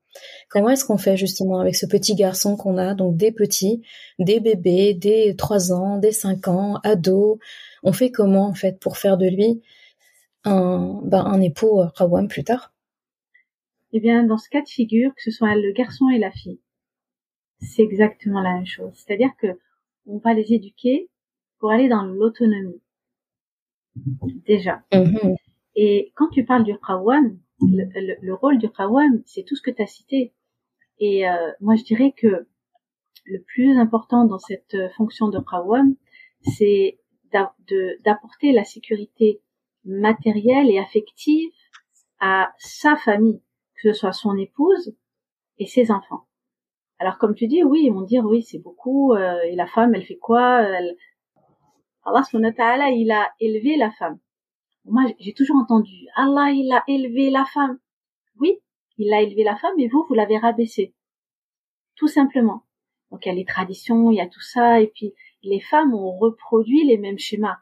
[0.49, 3.81] Comment est-ce qu'on fait justement avec ce petit garçon qu'on a, donc des petits,
[4.19, 7.39] des bébés, des 3 ans, des 5 ans, ados
[7.83, 9.61] On fait comment en fait pour faire de lui
[10.43, 12.73] un, ben, un époux Rawam plus tard?
[13.93, 16.59] Eh bien, dans ce cas de figure, que ce soit le garçon et la fille,
[17.61, 18.91] c'est exactement la même chose.
[18.93, 19.59] C'est-à-dire que
[20.05, 21.09] on va les éduquer
[21.59, 22.81] pour aller dans l'autonomie.
[24.45, 24.83] Déjà.
[24.91, 25.35] Mm-hmm.
[25.75, 27.37] Et quand tu parles du Qawwam,
[27.71, 30.33] le, le, rôle du Qawwam, c'est tout ce que tu as cité.
[30.99, 32.47] Et euh, moi, je dirais que
[33.25, 35.95] le plus important dans cette fonction de Qawwam,
[36.41, 36.99] c'est
[38.03, 39.41] d'apporter la sécurité
[39.85, 41.49] matérielle et affective
[42.19, 43.41] à sa famille,
[43.75, 44.95] que ce soit son épouse
[45.57, 46.25] et ses enfants.
[46.99, 49.13] Alors comme tu dis, oui, ils vont dire oui, c'est beaucoup.
[49.13, 50.95] Euh, et la femme, elle fait quoi elle...
[52.05, 52.21] Allah
[52.91, 54.19] il a élevé la femme.
[54.85, 57.79] Moi, j'ai toujours entendu Allah, il a élevé la femme.
[58.39, 58.59] Oui,
[58.97, 60.93] il a élevé la femme, mais vous, vous l'avez rabaissée.
[61.95, 62.63] Tout simplement.
[63.11, 65.93] Donc il y a les traditions, il y a tout ça, et puis les femmes
[65.93, 67.57] ont reproduit les mêmes schémas.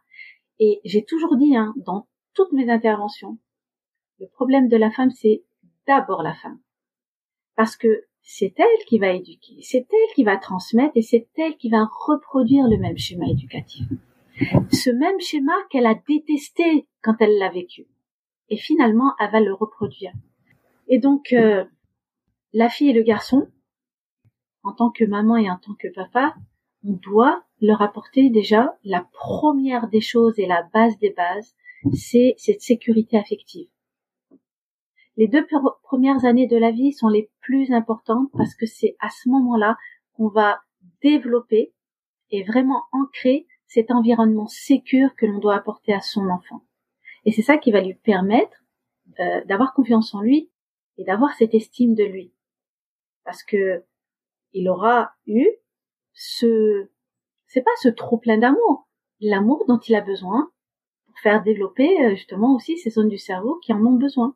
[0.59, 3.37] Et j'ai toujours dit, hein, dans toutes mes interventions,
[4.19, 5.43] le problème de la femme, c'est
[5.87, 6.59] d'abord la femme.
[7.55, 11.57] Parce que c'est elle qui va éduquer, c'est elle qui va transmettre et c'est elle
[11.57, 13.85] qui va reproduire le même schéma éducatif.
[14.71, 17.87] Ce même schéma qu'elle a détesté quand elle l'a vécu.
[18.49, 20.13] Et finalement, elle va le reproduire.
[20.87, 21.63] Et donc, euh,
[22.53, 23.47] la fille et le garçon,
[24.63, 26.35] en tant que maman et en tant que papa,
[26.83, 31.55] on doit leur apporter déjà la première des choses et la base des bases,
[31.93, 33.67] c'est cette sécurité affective.
[35.17, 35.45] Les deux
[35.83, 39.77] premières années de la vie sont les plus importantes parce que c'est à ce moment-là
[40.13, 40.61] qu'on va
[41.01, 41.73] développer
[42.31, 46.61] et vraiment ancrer cet environnement sécur que l'on doit apporter à son enfant.
[47.23, 48.57] Et c'est ça qui va lui permettre
[49.21, 50.51] euh, d'avoir confiance en lui
[50.97, 52.33] et d'avoir cette estime de lui.
[53.23, 53.85] Parce que
[54.51, 55.47] il aura eu
[56.11, 56.89] ce,
[57.47, 58.89] c'est pas ce trop plein d'amour,
[59.21, 60.51] l'amour dont il a besoin
[61.05, 64.35] pour faire développer euh, justement aussi ces zones du cerveau qui en ont besoin.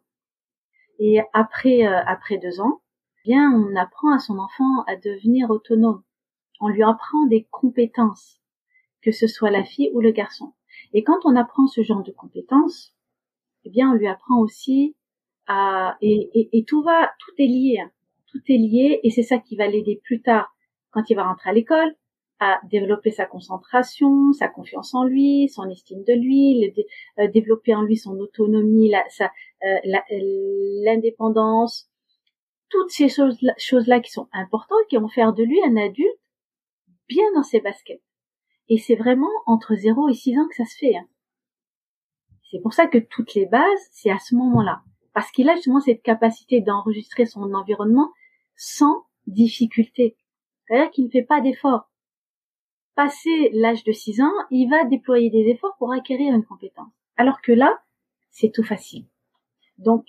[0.98, 2.82] Et après, euh, après deux ans,
[3.18, 6.04] eh bien, on apprend à son enfant à devenir autonome.
[6.62, 8.40] On lui apprend des compétences,
[9.06, 10.54] que ce soit la fille ou le garçon.
[10.94, 12.96] Et quand on apprend ce genre de compétences,
[13.64, 14.96] eh bien, on lui apprend aussi
[15.48, 17.92] à, et, tout va, tout est lié, hein.
[18.32, 20.56] tout est lié, et c'est ça qui va l'aider plus tard,
[20.90, 21.96] quand il va rentrer à l'école,
[22.40, 26.74] à développer sa concentration, sa confiance en lui, son estime de lui,
[27.20, 29.32] euh, développer en lui son autonomie, sa,
[29.64, 29.78] euh,
[30.84, 31.90] l'indépendance,
[32.70, 36.20] toutes ces choses-là qui sont importantes, qui vont faire de lui un adulte
[37.08, 38.02] bien dans ses baskets.
[38.70, 40.96] Et c'est vraiment entre 0 et 6 ans que ça se fait.
[40.96, 41.08] Hein.
[42.50, 44.82] C'est pour ça que toutes les bases, c'est à ce moment-là.
[45.14, 48.12] Parce qu'il a justement cette capacité d'enregistrer son environnement
[48.56, 50.18] sans difficulté.
[50.68, 51.90] C'est-à-dire qu'il ne fait pas d'efforts
[52.96, 56.92] passé l'âge de 6 ans, il va déployer des efforts pour acquérir une compétence.
[57.18, 57.78] Alors que là,
[58.32, 59.06] c'est tout facile.
[59.78, 60.06] Donc,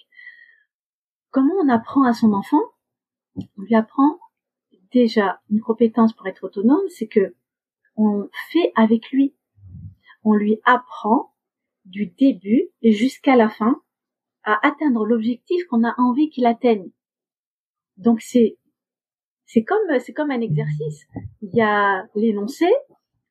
[1.31, 2.63] comment on apprend à son enfant?
[3.37, 4.19] On lui apprend
[4.93, 7.35] déjà une compétence pour être autonome, c'est que
[7.97, 9.35] on fait avec lui.
[10.25, 11.33] On lui apprend
[11.85, 13.81] du début jusqu'à la fin
[14.45, 16.91] à atteindre l'objectif qu'on a envie qu'il atteigne.
[17.97, 18.59] Donc c'est
[19.47, 21.07] c'est comme c'est comme un exercice.
[21.43, 22.67] Il y a l'énoncé,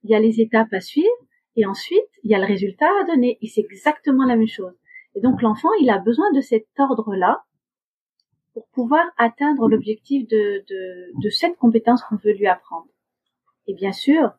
[0.04, 1.08] il y a les étapes à suivre,
[1.56, 3.38] et ensuite il y a le résultat à donner.
[3.42, 4.74] Et c'est exactement la même chose.
[5.16, 7.44] Et donc l'enfant, il a besoin de cet ordre-là
[8.54, 12.88] pour pouvoir atteindre l'objectif de, de, de cette compétence qu'on veut lui apprendre.
[13.68, 14.32] Et bien sûr,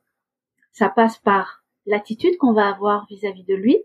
[0.77, 3.79] ça passe par l'attitude qu'on va avoir vis-à-vis -vis de lui.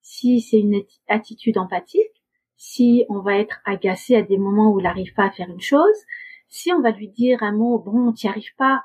[0.00, 2.22] Si c'est une attitude empathique,
[2.56, 5.60] si on va être agacé à des moments où il n'arrive pas à faire une
[5.72, 6.00] chose,
[6.48, 8.84] si on va lui dire un mot, bon, tu n'y arrives pas,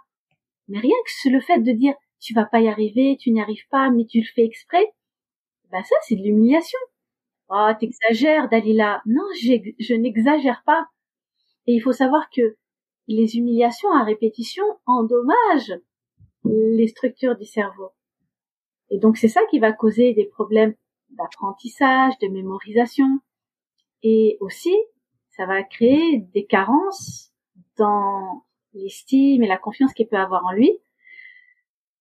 [0.70, 3.68] mais rien que le fait de dire, tu vas pas y arriver, tu n'y arrives
[3.70, 4.86] pas, mais tu le fais exprès,
[5.72, 6.80] ben ça, c'est de l'humiliation.
[7.50, 9.04] Oh, t'exagères, Dalila.
[9.06, 9.28] Non,
[9.88, 10.88] je n'exagère pas.
[11.68, 12.58] Et il faut savoir que
[13.08, 15.80] les humiliations à répétition endommagent
[16.44, 17.92] les structures du cerveau.
[18.90, 20.74] Et donc c'est ça qui va causer des problèmes
[21.12, 23.08] d'apprentissage, de mémorisation.
[24.04, 24.76] Et aussi,
[25.36, 27.32] ça va créer des carences
[27.78, 30.72] dans l'estime et la confiance qu'il peut avoir en lui.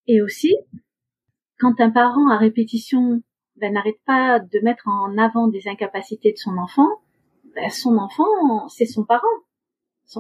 [0.07, 0.57] Et aussi,
[1.59, 3.23] quand un parent à répétition
[3.57, 6.89] ben, n'arrête pas de mettre en avant des incapacités de son enfant,
[7.55, 9.27] ben, son enfant, c'est son parent.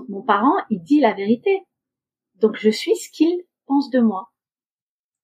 [0.08, 1.62] mon parent, il dit la vérité.
[2.40, 4.32] Donc je suis ce qu'il pense de moi.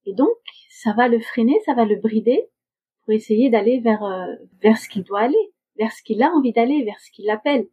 [0.07, 0.37] Et donc,
[0.70, 2.48] ça va le freiner, ça va le brider
[3.02, 4.26] pour essayer d'aller vers, euh,
[4.62, 7.66] vers ce qu'il doit aller, vers ce qu'il a envie d'aller, vers ce qu'il appelle.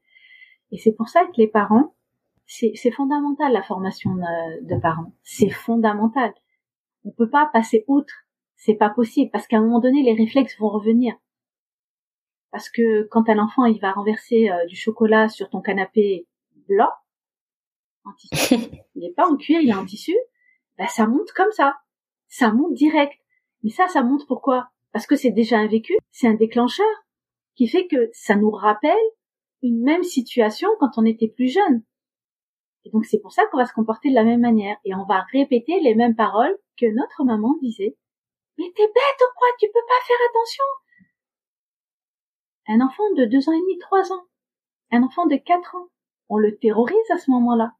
[0.71, 1.93] Et c'est pour ça que les parents,
[2.47, 5.13] c'est fondamental la formation de, parents.
[5.23, 6.34] C'est fondamental.
[7.05, 8.13] On peut pas passer outre.
[8.55, 11.15] C'est pas possible parce qu'à un moment donné, les réflexes vont revenir.
[12.51, 16.27] Parce que quand un enfant il va renverser euh, du chocolat sur ton canapé
[16.67, 16.89] blanc,
[18.03, 18.55] en tissu,
[18.95, 20.15] il n'est pas en cuir, il est en tissu,
[20.82, 21.78] bah ça monte comme ça.
[22.28, 23.13] Ça monte direct.
[23.62, 24.70] Mais ça, ça monte pourquoi?
[24.91, 26.88] Parce que c'est déjà un vécu, c'est un déclencheur
[27.56, 28.98] qui fait que ça nous rappelle
[29.62, 31.84] une même situation quand on était plus jeune.
[32.84, 35.06] Et donc c'est pour ça qu'on va se comporter de la même manière et on
[35.06, 37.96] va répéter les mêmes paroles que notre maman disait.
[38.58, 39.48] Mais t'es bête ou quoi?
[39.60, 40.63] Tu peux pas faire attention
[42.70, 44.26] Un enfant de deux ans et demi, trois ans,
[44.89, 45.89] un enfant de quatre ans,
[46.28, 47.74] on le terrorise à ce moment-là.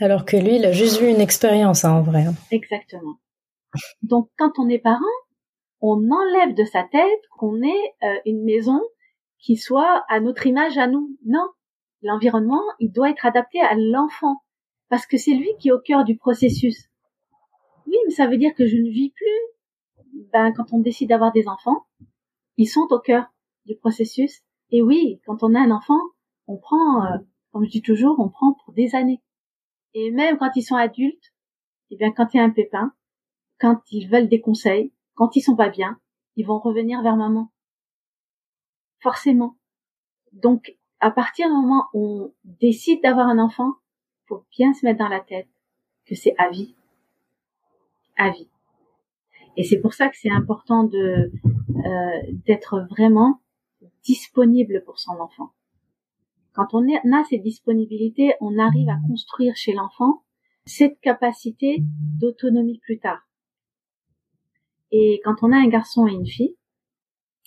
[0.00, 2.24] Alors que lui, il a juste vu une expérience hein, en vrai.
[2.24, 2.34] Hein.
[2.50, 3.16] Exactement.
[4.02, 5.04] Donc quand on est parent,
[5.80, 8.80] on enlève de sa tête qu'on ait euh, une maison
[9.38, 11.16] qui soit à notre image à nous.
[11.26, 11.46] Non,
[12.02, 14.42] l'environnement, il doit être adapté à l'enfant,
[14.88, 16.88] parce que c'est lui qui est au cœur du processus.
[17.86, 20.26] Oui, mais ça veut dire que je ne vis plus.
[20.32, 21.86] Ben, quand on décide d'avoir des enfants,
[22.56, 23.26] ils sont au cœur
[23.66, 24.40] du processus.
[24.70, 26.00] Et oui, quand on a un enfant,
[26.48, 27.18] on prend euh,
[27.52, 29.20] comme je dis toujours, on prend pour des années.
[29.94, 31.32] Et même quand ils sont adultes,
[31.90, 32.92] eh bien, quand il y a un pépin,
[33.58, 35.98] quand ils veulent des conseils, quand ils sont pas bien,
[36.36, 37.50] ils vont revenir vers maman.
[39.00, 39.56] Forcément.
[40.32, 43.74] Donc, à partir du moment où on décide d'avoir un enfant,
[44.26, 45.48] faut bien se mettre dans la tête
[46.06, 46.74] que c'est à vie.
[48.16, 48.50] À vie.
[49.56, 51.32] Et c'est pour ça que c'est important de
[51.84, 53.40] euh, d'être vraiment
[54.02, 55.52] disponible pour son enfant.
[56.58, 60.24] Quand on a cette disponibilité, on arrive à construire chez l'enfant
[60.66, 61.76] cette capacité
[62.18, 63.20] d'autonomie plus tard.
[64.90, 66.56] Et quand on a un garçon et une fille,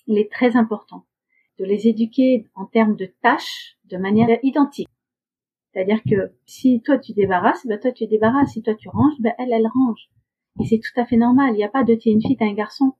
[0.07, 1.05] il est très important
[1.59, 4.87] de les éduquer en termes de tâches de manière identique.
[5.73, 8.53] C'est-à-dire que si toi tu débarrasses, ben toi tu débarrasses.
[8.53, 10.09] Si toi tu ranges, ben elle, elle range.
[10.61, 11.49] Et c'est tout à fait normal.
[11.51, 12.93] Il n'y a pas de t'es une fille, t'es un garçon.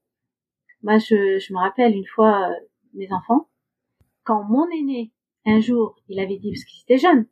[0.83, 2.55] Moi, je, je me rappelle une fois euh,
[2.95, 3.47] mes enfants,
[4.25, 5.13] quand mon aîné,
[5.45, 7.27] un jour, il avait dit, parce qu'il était jeune,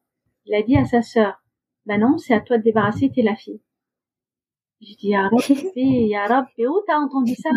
[0.45, 1.41] il a dit à sa sœur,
[1.85, 3.61] ben non, c'est à toi de débarrasser, t'es la fille.
[4.81, 7.49] J'ai dit, ya Rabbi, ya Rabbi, où t'as entendu ça?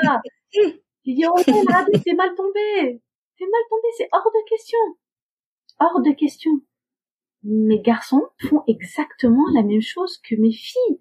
[0.53, 3.01] J'ai dit, oh, Rabbi, t'es mal tombé.
[3.39, 4.79] T'es mal tombé, c'est hors de question.
[5.81, 6.51] Hors de question.
[7.45, 11.01] Mes garçons font exactement la même chose que mes filles.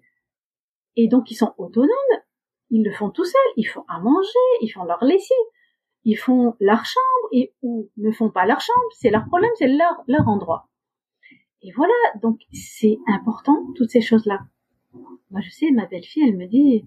[0.96, 1.88] Et donc, ils sont autonomes.
[2.70, 3.52] Ils le font tout seuls.
[3.56, 4.28] Ils font à manger,
[4.60, 5.36] ils font leur lessive,
[6.04, 8.86] ils font leur chambre, et ou ne font pas leur chambre.
[8.98, 10.68] C'est leur problème, c'est leur, leur endroit.
[11.62, 11.94] Et voilà.
[12.20, 14.40] Donc, c'est important, toutes ces choses-là.
[15.30, 16.84] Moi, je sais, ma belle-fille, elle me dit,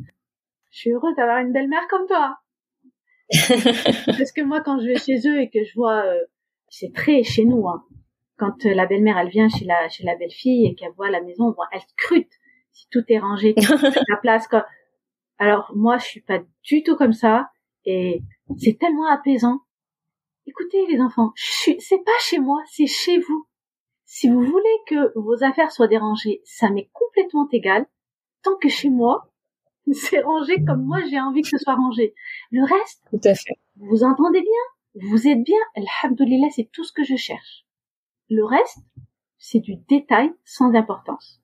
[0.71, 2.37] je suis heureuse d'avoir une belle-mère comme toi.
[4.05, 6.19] Parce que moi, quand je vais chez eux et que je vois, euh,
[6.69, 7.83] c'est très chez nous, hein,
[8.37, 11.21] quand euh, la belle-mère, elle vient chez la, chez la belle-fille et qu'elle voit la
[11.21, 12.31] maison, elle scrute
[12.71, 13.55] si tout est rangé,
[14.09, 14.47] la place.
[14.47, 14.65] Quoi.
[15.37, 17.49] Alors moi, je suis pas du tout comme ça
[17.85, 18.21] et
[18.57, 19.61] c'est tellement apaisant.
[20.47, 23.47] Écoutez les enfants, c'est pas chez moi, c'est chez vous.
[24.05, 27.87] Si vous voulez que vos affaires soient dérangées, ça m'est complètement égal
[28.43, 29.31] tant que chez moi,
[29.91, 32.13] c'est rangé comme moi j'ai envie que ce soit rangé.
[32.51, 33.59] Le reste, tout à fait.
[33.77, 37.65] Vous entendez bien Vous êtes bien Alhamdulillah, c'est tout ce que je cherche.
[38.29, 38.79] Le reste,
[39.37, 41.41] c'est du détail sans importance.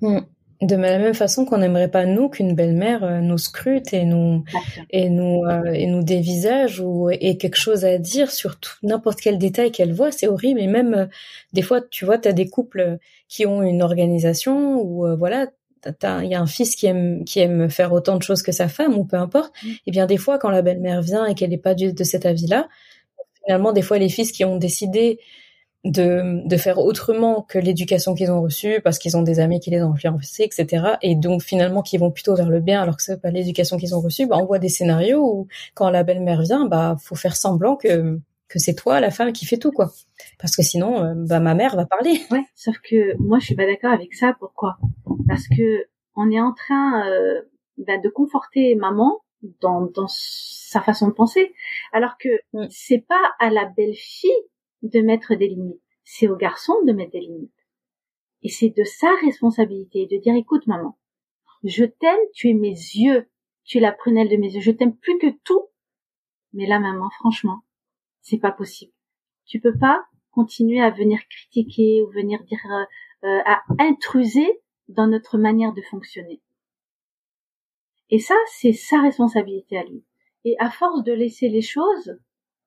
[0.00, 0.20] Hmm.
[0.60, 4.44] De la même façon qu'on n'aimerait pas nous qu'une belle-mère euh, nous scrute et nous
[4.90, 9.38] et nous euh, et nous dévisage ou ait quelque chose à dire sur n'importe quel
[9.38, 10.60] détail qu'elle voit, c'est horrible.
[10.60, 11.06] Et même euh,
[11.52, 12.98] des fois, tu vois, tu as des couples
[13.28, 15.46] qui ont une organisation ou voilà,
[16.22, 18.68] il y a un fils qui aime qui aime faire autant de choses que sa
[18.68, 19.52] femme ou peu importe.
[19.62, 19.68] Mm.
[19.86, 22.68] Et bien des fois, quand la belle-mère vient et qu'elle n'est pas de, cet avis-là,
[23.44, 25.18] finalement des fois les fils qui ont décidé
[25.84, 29.70] de, de faire autrement que l'éducation qu'ils ont reçue parce qu'ils ont des amis qui
[29.70, 30.94] les ont influencés, etc.
[31.02, 33.94] Et donc finalement qui vont plutôt vers le bien alors que c'est pas l'éducation qu'ils
[33.94, 34.26] ont reçue.
[34.26, 38.18] Bah, on voit des scénarios où quand la belle-mère vient, bah faut faire semblant que
[38.48, 39.90] que c'est toi la femme qui fait tout quoi
[40.38, 43.56] parce que sinon euh, bah ma mère va parler ouais sauf que moi je suis
[43.56, 44.76] pas d'accord avec ça pourquoi?
[45.26, 47.42] Parce que on est en train euh,
[47.78, 49.20] bah, de conforter maman
[49.60, 51.52] dans, dans sa façon de penser
[51.92, 52.66] alors que mm.
[52.70, 54.30] c'est pas à la belle fille
[54.84, 57.50] de mettre des limites c'est au garçon de mettre des limites
[58.42, 60.98] et c'est de sa responsabilité de dire écoute maman
[61.64, 63.28] je t'aime tu es mes yeux
[63.64, 65.68] tu es la prunelle de mes yeux je t'aime plus que tout
[66.52, 67.64] mais là maman franchement
[68.24, 68.92] c'est pas possible.
[69.44, 75.06] Tu peux pas continuer à venir critiquer ou venir dire euh, euh, à intruser dans
[75.06, 76.40] notre manière de fonctionner.
[78.10, 80.04] Et ça, c'est sa responsabilité à lui.
[80.44, 82.18] Et à force de laisser les choses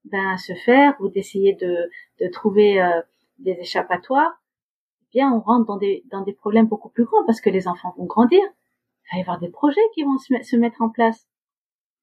[0.05, 1.89] ben se faire ou d'essayer de,
[2.19, 3.01] de trouver euh,
[3.39, 4.41] des échappatoires,
[5.01, 7.67] eh bien on rentre dans des dans des problèmes beaucoup plus grands parce que les
[7.67, 8.41] enfants vont grandir.
[8.41, 11.27] Il va y avoir des projets qui vont se, se mettre en place.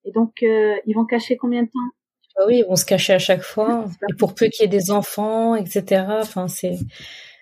[0.04, 1.90] Et donc ils vont cacher combien de temps?
[2.36, 3.86] Bah oui, ils vont se cacher à chaque fois.
[4.10, 6.04] Et pour peu qu'il y ait des enfants, etc.
[6.20, 6.76] Enfin, c'est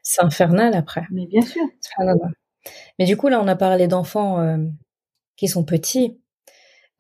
[0.03, 1.05] c'est infernal après.
[1.11, 1.63] Mais bien sûr.
[2.99, 4.59] Mais du coup, là, on a parlé d'enfants euh,
[5.37, 6.21] qui sont petits.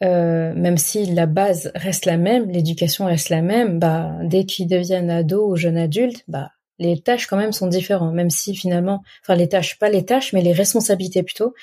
[0.03, 4.66] Euh, même si la base reste la même, l'éducation reste la même, bah dès qu'ils
[4.66, 8.12] deviennent ados ou jeunes adultes, bah les tâches quand même sont différentes.
[8.14, 11.55] Même si finalement, enfin les tâches, pas les tâches, mais les responsabilités plutôt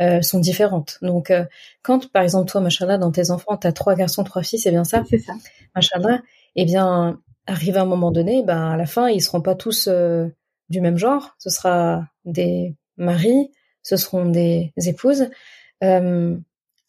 [0.00, 0.98] euh, sont différentes.
[1.02, 1.44] Donc, euh,
[1.82, 4.84] quand par exemple toi, machallah, dans tes enfants, t'as trois garçons, trois filles, c'est bien
[4.84, 5.04] ça?
[5.08, 5.34] C'est ça.
[5.74, 6.22] Machallah.
[6.56, 10.28] Eh bien, arrive un moment donné, ben à la fin, ils seront pas tous euh,
[10.70, 11.34] du même genre.
[11.38, 13.50] Ce sera des maris,
[13.82, 15.28] ce seront des épouses.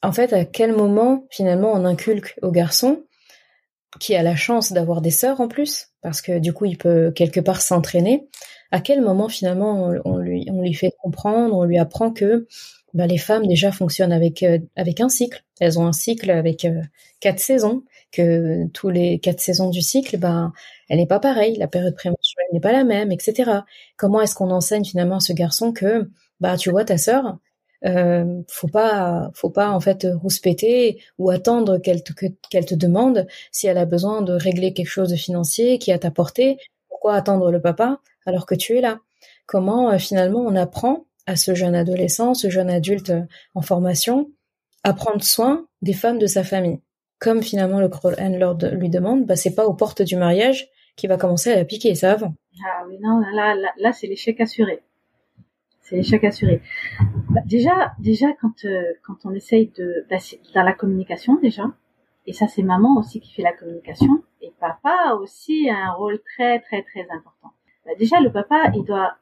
[0.03, 3.03] En fait, à quel moment finalement on inculque au garçon
[3.99, 7.11] qui a la chance d'avoir des sœurs en plus, parce que du coup il peut
[7.11, 8.27] quelque part s'entraîner.
[8.71, 12.47] À quel moment finalement on, lui fait comprendre, on lui apprend que
[12.93, 15.43] bah, les femmes déjà fonctionnent avec euh, avec un cycle.
[15.59, 16.81] Elles ont un cycle avec euh,
[17.19, 20.53] quatre saisons que tous les quatre saisons du cycle, ben,
[20.89, 23.51] elle n'est pas pareille, la période prémenstruelle n'est pas la même, etc.
[23.97, 27.37] Comment est-ce qu'on enseigne finalement à ce garçon que, bah, tu vois, ta sœur,
[27.85, 32.13] euh, faut pas, faut pas en fait rouspéter ou attendre qu'elle te,
[32.49, 35.93] qu'elle te demande si elle a besoin de régler quelque chose de financier qui est
[35.93, 36.57] à ta portée.
[36.89, 38.99] Pourquoi attendre le papa alors que tu es là?
[39.45, 43.13] Comment euh, finalement on apprend à ce jeune adolescent, ce jeune adulte
[43.55, 44.31] en formation,
[44.83, 46.79] à prendre soin des femmes de sa famille?
[47.19, 51.07] Comme finalement le Coran leur lui demande, bah, c'est pas aux portes du mariage qui
[51.07, 52.33] va commencer à la piquer, ça avant.
[52.65, 54.81] Ah oui, non, là, là, là c'est l'échec assuré.
[55.83, 56.61] C'est l'échec assuré.
[57.29, 60.17] Bah, déjà, déjà quand euh, quand on essaye de bah,
[60.55, 61.65] dans la communication déjà,
[62.25, 66.19] et ça c'est maman aussi qui fait la communication, et papa a aussi un rôle
[66.21, 67.51] très très très important.
[67.85, 69.17] Bah, déjà le papa, il doit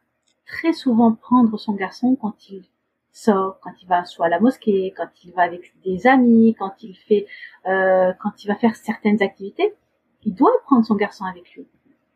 [0.45, 2.63] très souvent prendre son garçon quand il
[3.11, 6.83] sort, quand il va soit à la mosquée, quand il va avec des amis, quand
[6.83, 7.25] il fait,
[7.67, 9.73] euh, quand il va faire certaines activités,
[10.23, 11.65] il doit prendre son garçon avec lui.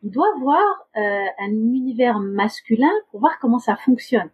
[0.06, 4.30] Il doit voir euh, un univers masculin pour voir comment ça fonctionne.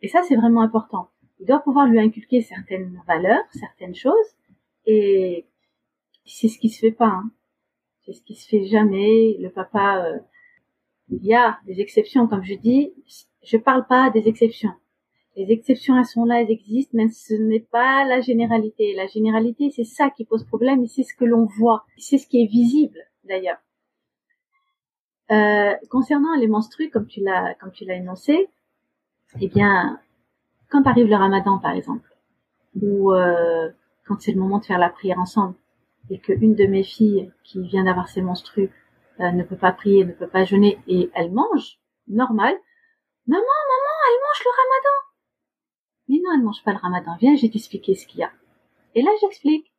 [0.00, 1.08] Et ça, c'est vraiment important.
[1.40, 4.36] Il doit pouvoir lui inculquer certaines valeurs, certaines choses,
[4.86, 5.44] et
[6.24, 7.08] c'est ce qui se fait pas.
[7.08, 7.30] Hein.
[8.04, 9.36] C'est ce qui se fait jamais.
[9.40, 10.18] Le papa, euh,
[11.10, 12.94] il y a des exceptions, comme je dis.
[13.42, 14.72] Je parle pas des exceptions
[15.36, 18.94] les exceptions, elles sont là, elles existent, mais ce n'est pas la généralité.
[18.94, 21.84] La généralité, c'est ça qui pose problème et c'est ce que l'on voit.
[21.98, 23.58] C'est ce qui est visible, d'ailleurs.
[25.32, 28.48] Euh, concernant les menstrues, comme tu l'as, comme tu l'as énoncé,
[29.40, 30.00] eh bien,
[30.70, 32.16] quand arrive le ramadan, par exemple,
[32.80, 33.70] ou euh,
[34.06, 35.54] quand c'est le moment de faire la prière ensemble,
[36.10, 38.70] et qu'une de mes filles qui vient d'avoir ses menstrues
[39.20, 42.54] euh, ne peut pas prier, ne peut pas jeûner, et elle mange, normal,
[43.26, 44.96] maman, maman, elle mange le ramadan.
[46.08, 47.16] Mais non, elle mange pas le ramadan.
[47.18, 48.30] Viens, je vais t'expliquer ce qu'il y a.
[48.94, 49.72] Et là, j'explique.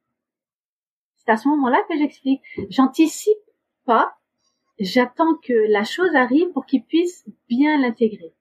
[1.16, 2.42] C'est à ce moment-là que j'explique.
[2.70, 3.38] J'anticipe
[3.86, 4.17] pas.
[4.80, 8.34] J'attends que la chose arrive pour qu'il puisse bien l'intégrer.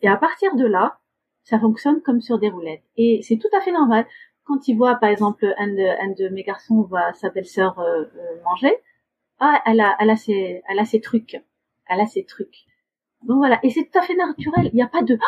[0.00, 0.98] Et à partir de là,
[1.44, 2.84] ça fonctionne comme sur des roulettes.
[2.96, 4.06] Et c'est tout à fait normal.
[4.44, 8.04] Quand il voit, par exemple, un de, un de mes garçons voit sa belle-sœur euh,
[8.04, 8.74] euh, manger,
[9.38, 11.36] ah, elle a, elle a ses, elle a ses trucs.
[11.88, 12.64] Elle a ses trucs.
[13.22, 13.60] Donc voilà.
[13.62, 14.70] Et c'est tout à fait naturel.
[14.72, 15.18] Il n'y a pas de,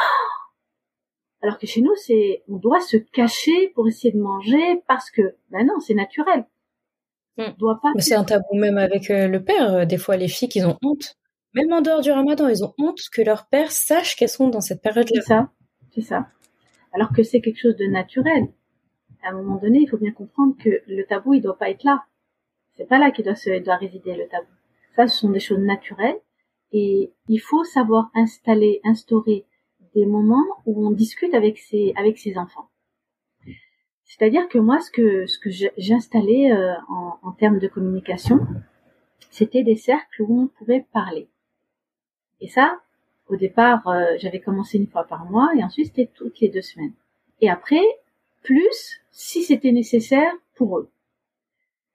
[1.43, 5.37] alors que chez nous, c'est, on doit se cacher pour essayer de manger parce que,
[5.51, 6.47] ben non, c'est naturel.
[7.37, 7.93] On doit pas.
[7.95, 9.75] Mais c'est un tabou même avec euh, le père.
[9.75, 11.17] Euh, des fois, les filles, qui ont honte.
[11.55, 14.61] Même en dehors du ramadan, ils ont honte que leur père sache qu'elles sont dans
[14.61, 15.21] cette période-là.
[15.21, 15.51] C'est ça.
[15.95, 16.27] C'est ça.
[16.93, 18.49] Alors que c'est quelque chose de naturel.
[19.23, 21.85] À un moment donné, il faut bien comprendre que le tabou, il doit pas être
[21.85, 22.05] là.
[22.77, 24.49] C'est pas là qu'il doit se, doit résider le tabou.
[24.97, 26.19] Ça, ce sont des choses naturelles.
[26.73, 29.47] Et il faut savoir installer, instaurer
[29.95, 32.69] des moments où on discute avec ses avec ses enfants.
[34.05, 38.41] C'est-à-dire que moi, ce que ce que j'installais euh, en, termes de communication,
[39.31, 41.29] c'était des cercles où on pouvait parler.
[42.41, 42.81] Et ça,
[43.29, 46.63] au départ, euh, j'avais commencé une fois par mois, et ensuite c'était toutes les deux
[46.63, 46.93] semaines.
[47.41, 47.83] Et après,
[48.43, 50.91] plus si c'était nécessaire pour eux.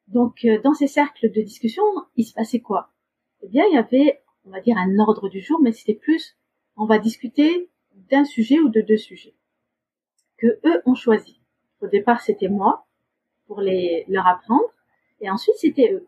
[0.08, 1.84] Donc, euh, dans ces cercles de discussion,
[2.16, 2.92] il se passait quoi?
[3.44, 6.36] Eh bien, il y avait, on va dire, un ordre du jour, mais c'était plus,
[6.76, 7.70] on va discuter
[8.10, 9.36] d'un sujet ou de deux sujets
[10.40, 11.39] que eux ont choisi.
[11.82, 12.86] Au départ, c'était moi
[13.48, 14.74] pour les leur apprendre,
[15.22, 16.08] et ensuite c'était eux.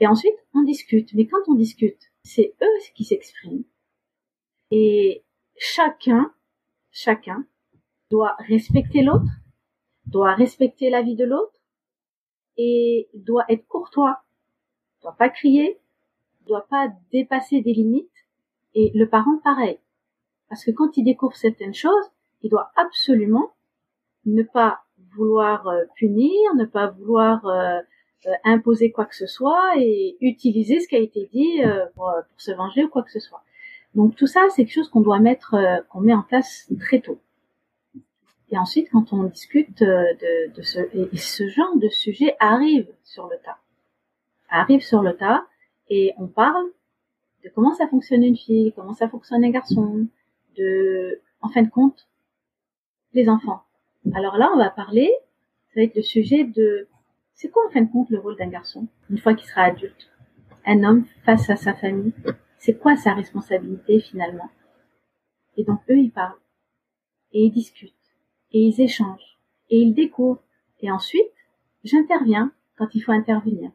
[0.00, 1.12] Et ensuite, on discute.
[1.14, 3.64] Mais quand on discute, c'est eux qui s'expriment.
[4.70, 5.22] Et
[5.56, 6.32] chacun,
[6.90, 7.44] chacun
[8.10, 9.30] doit respecter l'autre,
[10.06, 11.60] doit respecter la vie de l'autre,
[12.56, 14.22] et doit être courtois,
[15.02, 15.78] doit pas crier,
[16.46, 18.08] doit pas dépasser des limites,
[18.74, 19.78] et le parent pareil.
[20.48, 22.10] Parce que quand il découvre certaines choses,
[22.42, 23.52] il doit absolument
[24.26, 24.80] ne pas
[25.14, 27.78] vouloir euh, punir, ne pas vouloir euh,
[28.26, 31.62] euh, imposer quoi que ce soit et utiliser ce qui a été dit
[31.94, 33.42] pour, se venger ou quoi que ce soit.
[33.94, 35.56] Donc tout ça, c'est quelque chose qu'on doit mettre,
[35.88, 37.18] qu'on met en place très tôt.
[38.52, 43.36] Et ensuite, quand on discute de, ce, et ce genre de sujet arrive sur le
[43.44, 43.58] tas,
[44.48, 45.44] arrive sur le tas,
[45.88, 46.66] et on parle
[47.44, 50.06] de comment ça fonctionne une fille, comment ça fonctionne un garçon,
[50.56, 52.08] de, en fin de compte,
[53.12, 53.62] les enfants.
[54.14, 55.10] Alors là, on va parler,
[55.68, 56.88] ça va être le sujet de,
[57.34, 60.10] c'est quoi en fin de compte le rôle d'un garçon une fois qu'il sera adulte?
[60.66, 62.12] Un homme face à sa famille,
[62.58, 64.50] c'est quoi sa responsabilité finalement?
[65.56, 66.40] Et donc eux, ils parlent,
[67.32, 67.94] et ils discutent,
[68.52, 69.38] et ils échangent,
[69.68, 70.42] et ils découvrent,
[70.80, 71.32] et ensuite,
[71.84, 73.70] j'interviens quand il faut intervenir.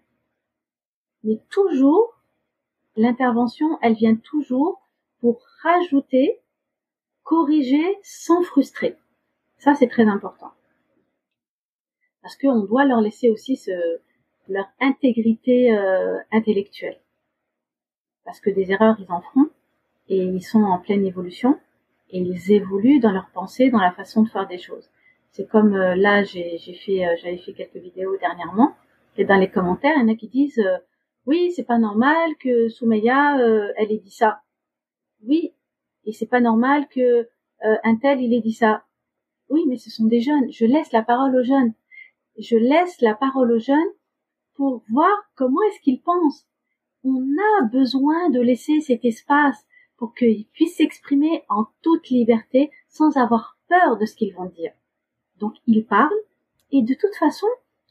[1.23, 2.19] Mais toujours,
[2.95, 4.81] l'intervention, elle vient toujours
[5.19, 6.39] pour rajouter
[7.23, 8.97] corriger sans frustrer.
[9.65, 10.51] Ça, c'est très important.
[12.21, 13.59] Parce qu'on doit leur laisser aussi
[14.47, 16.99] leur intégrité euh, intellectuelle.
[18.25, 19.49] Parce que des erreurs, ils en feront,
[20.07, 21.59] et ils sont en pleine évolution,
[22.11, 24.91] et ils évoluent dans leur pensée, dans la façon de faire des choses.
[25.31, 28.75] C'est comme euh, là, j'ai fait, euh, j'avais fait quelques vidéos dernièrement,
[29.17, 30.63] et dans les commentaires, il y en a qui disent
[31.25, 33.37] oui, c'est pas normal que Soumeya
[33.77, 34.41] elle ait dit ça.
[35.23, 35.53] Oui,
[36.05, 37.27] et c'est pas normal que
[37.61, 38.84] un tel il ait dit ça.
[39.49, 40.51] Oui, mais ce sont des jeunes.
[40.51, 41.73] Je laisse la parole aux jeunes.
[42.37, 43.91] Je laisse la parole aux jeunes
[44.55, 46.47] pour voir comment est-ce qu'ils pensent.
[47.03, 47.21] On
[47.59, 49.65] a besoin de laisser cet espace
[49.97, 54.71] pour qu'ils puissent s'exprimer en toute liberté sans avoir peur de ce qu'ils vont dire.
[55.39, 56.11] Donc ils parlent
[56.71, 57.47] et de toute façon,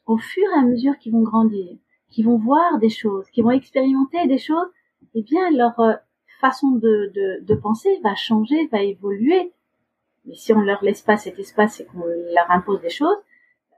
[0.07, 1.77] au fur et à mesure qu'ils vont grandir,
[2.11, 4.69] qu'ils vont voir des choses, qu'ils vont expérimenter des choses,
[5.15, 5.95] eh bien leur euh,
[6.41, 9.53] façon de, de, de penser va changer, va évoluer.
[10.25, 13.16] Mais si on leur laisse pas cet espace et qu'on leur impose des choses,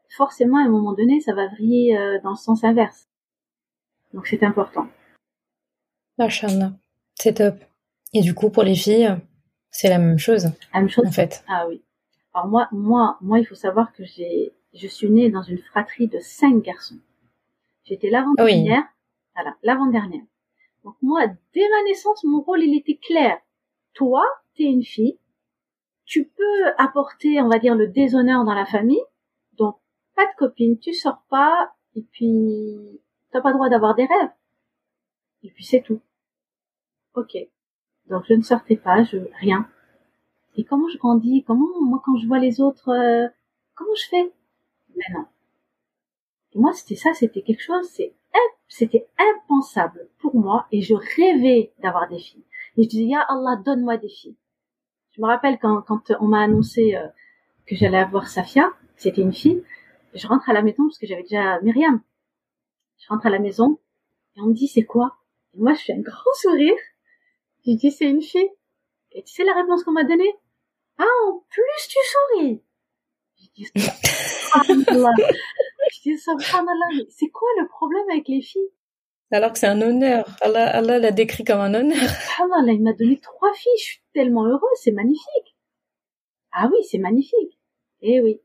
[0.08, 3.08] forcément, à un moment donné, ça va vriller euh, dans le sens inverse.
[4.14, 4.86] Donc c'est important.
[6.18, 6.72] Machallah,
[7.14, 7.56] c'est top.
[8.14, 9.16] Et du coup, pour les filles,
[9.70, 10.44] c'est la même chose.
[10.72, 11.06] La même chose.
[11.06, 11.44] En fait.
[11.48, 11.82] Ah oui.
[12.32, 16.08] Alors moi, moi, moi, il faut savoir que j'ai, je suis née dans une fratrie
[16.08, 16.98] de cinq garçons.
[17.84, 18.84] J'étais l'avant-dernière.
[19.34, 20.24] Voilà, l'avant-dernière.
[20.84, 23.38] Donc moi, dès ma naissance, mon rôle, il était clair.
[23.94, 24.24] Toi,
[24.56, 25.18] t'es une fille.
[26.06, 29.02] Tu peux apporter, on va dire, le déshonneur dans la famille.
[29.58, 29.76] Donc,
[30.14, 33.00] pas de copine, tu sors pas, et puis
[33.30, 34.30] t'as pas le droit d'avoir des rêves.
[35.42, 36.00] Et puis c'est tout.
[37.14, 37.36] Ok.
[38.06, 39.68] Donc je ne sortais pas, je rien.
[40.56, 41.44] Et comment je grandis?
[41.44, 43.28] Comment moi quand je vois les autres, euh,
[43.74, 44.32] comment je fais?
[44.94, 45.26] Mais non.
[46.52, 48.14] Et moi c'était ça, c'était quelque chose, c'est
[48.68, 52.44] c'était impensable pour moi et je rêvais d'avoir des filles.
[52.76, 54.36] Et je disais ya Allah donne-moi des filles.
[55.16, 55.82] Je me rappelle quand
[56.20, 57.06] on m'a annoncé euh,
[57.66, 59.64] que j'allais avoir Safia, c'était une fille,
[60.14, 62.02] je rentre à la maison parce que j'avais déjà Myriam.
[62.98, 63.78] Je rentre à la maison
[64.36, 65.16] et on me dit c'est quoi?
[65.54, 66.76] Et Moi je fais un grand sourire.
[67.66, 68.50] Je dis c'est une fille.
[69.12, 70.34] Et tu sais la réponse qu'on m'a donnée?
[70.98, 72.62] Ah en plus tu souris.
[73.38, 73.70] Je dis
[75.92, 76.18] je dis.
[76.18, 78.70] C'est quoi le problème avec les filles?
[79.30, 80.26] Alors que c'est un honneur.
[80.40, 81.96] Allah, Allah l'a décrit comme un honneur.
[82.36, 83.72] Subhanallah, il m'a donné trois filles.
[83.78, 84.78] Je suis tellement heureuse.
[84.82, 85.56] C'est magnifique.
[86.52, 87.58] Ah oui, c'est magnifique.
[88.02, 88.40] Eh oui.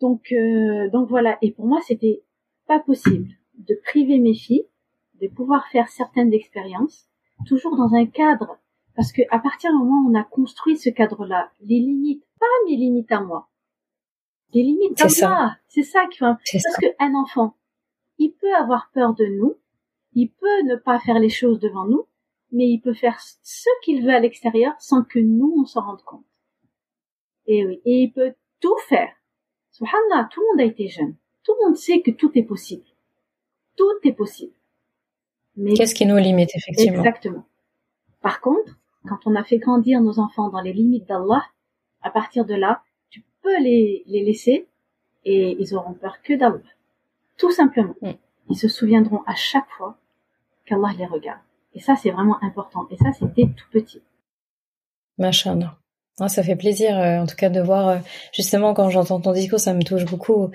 [0.00, 1.38] Donc, euh, donc voilà.
[1.42, 2.22] Et pour moi, c'était
[2.66, 4.66] pas possible de priver mes filles
[5.20, 7.08] de pouvoir faire certaines expériences,
[7.46, 8.58] toujours dans un cadre,
[8.96, 12.46] parce que à partir du moment où on a construit ce cadre-là, les limites, pas
[12.66, 13.48] mes limites à moi,
[14.52, 16.26] les limites à moi, c'est ça qui fait.
[16.26, 17.56] Parce qu'un enfant,
[18.18, 19.56] il peut avoir peur de nous,
[20.14, 22.06] il peut ne pas faire les choses devant nous,
[22.52, 26.02] mais il peut faire ce qu'il veut à l'extérieur sans que nous on s'en rende
[26.02, 26.24] compte.
[27.46, 29.12] Et oui, et il peut tout faire
[29.74, 31.16] Subhanallah, tout le monde a été jeune.
[31.42, 32.84] Tout le monde sait que tout est possible.
[33.76, 34.52] Tout est possible.
[35.56, 36.98] Mais qu'est-ce qui nous limite effectivement?
[36.98, 37.44] Exactement.
[38.20, 41.44] Par contre, quand on a fait grandir nos enfants dans les limites d'Allah,
[42.02, 44.68] à partir de là, tu peux les, les laisser
[45.24, 46.60] et ils auront peur que d'Allah.
[47.38, 47.94] Tout simplement.
[48.02, 48.12] Mm.
[48.50, 49.96] Ils se souviendront à chaque fois
[50.66, 51.40] qu'Allah les regarde.
[51.74, 52.86] Et ça, c'est vraiment important.
[52.90, 54.02] Et ça, c'est dès tout petit.
[55.18, 55.76] Machallah.
[56.20, 57.98] Ah, ça fait plaisir, euh, en tout cas, de voir euh,
[58.32, 60.50] justement quand j'entends ton discours, ça me touche beaucoup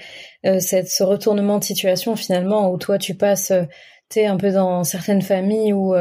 [0.46, 3.52] euh, cette, ce retournement de situation finalement où toi tu passes,
[4.08, 5.94] t'es un peu dans certaines familles où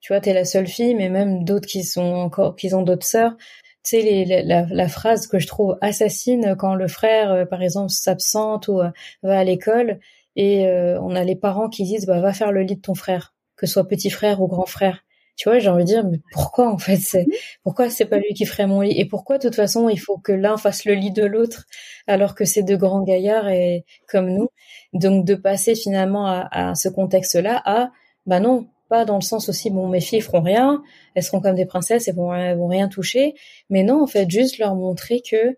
[0.00, 3.06] tu vois t'es la seule fille, mais même d'autres qui sont encore, qui ont d'autres
[3.06, 3.36] sœurs.
[3.84, 8.68] Tu sais la, la, phrase que je trouve assassine quand le frère, par exemple, s'absente
[8.68, 8.80] ou
[9.22, 9.98] va à l'école
[10.36, 10.66] et
[11.00, 13.66] on a les parents qui disent bah va faire le lit de ton frère, que
[13.66, 15.02] ce soit petit frère ou grand frère
[15.40, 17.24] tu vois, j'ai envie de dire, mais pourquoi en fait c'est
[17.62, 18.92] pourquoi c'est pas lui qui ferait mon lit?
[19.00, 21.64] Et pourquoi de toute façon il faut que l'un fasse le lit de l'autre
[22.06, 24.50] alors que c'est deux grands gaillards et comme nous?
[24.92, 27.90] Donc de passer finalement à, ce contexte-là à
[28.26, 30.82] bah non, pas dans le sens aussi bon mes filles feront rien,
[31.14, 33.32] elles seront comme des princesses et vont vont rien toucher,
[33.70, 35.56] mais non en fait juste leur montrer que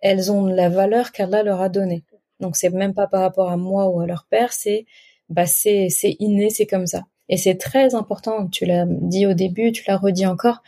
[0.00, 2.04] elles ont la valeur qu'Allah leur a donnée.
[2.42, 4.84] Donc c'est même pas par rapport à moi ou à leur père, c'est
[5.30, 5.88] bah c'est
[6.18, 7.04] inné, c'est comme ça.
[7.28, 10.62] Et c'est très important, tu l'as dit au début, tu l'as redit encore,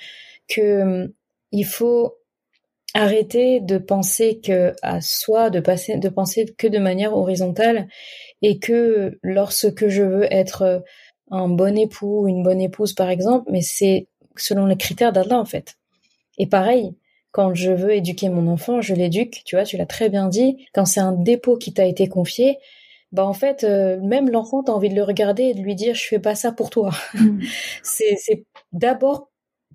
[0.48, 1.12] que hum,
[1.52, 2.14] il faut
[2.94, 7.88] arrêter de penser que à soi, de passer, de penser que de manière horizontale,
[8.40, 10.84] et que lorsque je veux être
[11.30, 15.44] un bon époux, une bonne épouse par exemple, mais c'est selon les critères d'Allah en
[15.44, 15.76] fait.
[16.38, 16.94] Et pareil,
[17.34, 20.68] quand je veux éduquer mon enfant, je l'éduque, tu vois, tu l'as très bien dit,
[20.72, 22.58] quand c'est un dépôt qui t'a été confié,
[23.10, 25.94] bah en fait euh, même l'enfant t'as envie de le regarder et de lui dire
[25.94, 27.42] je fais pas ça pour toi mm.
[27.84, 29.30] c'est c'est d'abord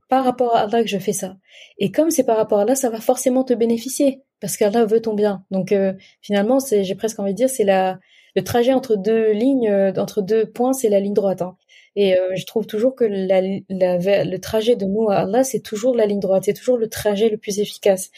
[0.09, 1.37] par rapport à Allah que je fais ça
[1.77, 5.01] et comme c'est par rapport à Allah ça va forcément te bénéficier parce qu'Allah veut
[5.01, 7.99] ton bien donc euh, finalement c'est j'ai presque envie de dire c'est la
[8.35, 11.41] le trajet entre deux lignes, entre deux points, c'est la ligne droite.
[11.41, 11.57] Hein.
[12.01, 16.43] Et je trouve toujours que le trajet de nous Allah, c'est toujours la ligne droite,
[16.45, 18.09] c'est toujours le trajet le plus efficace.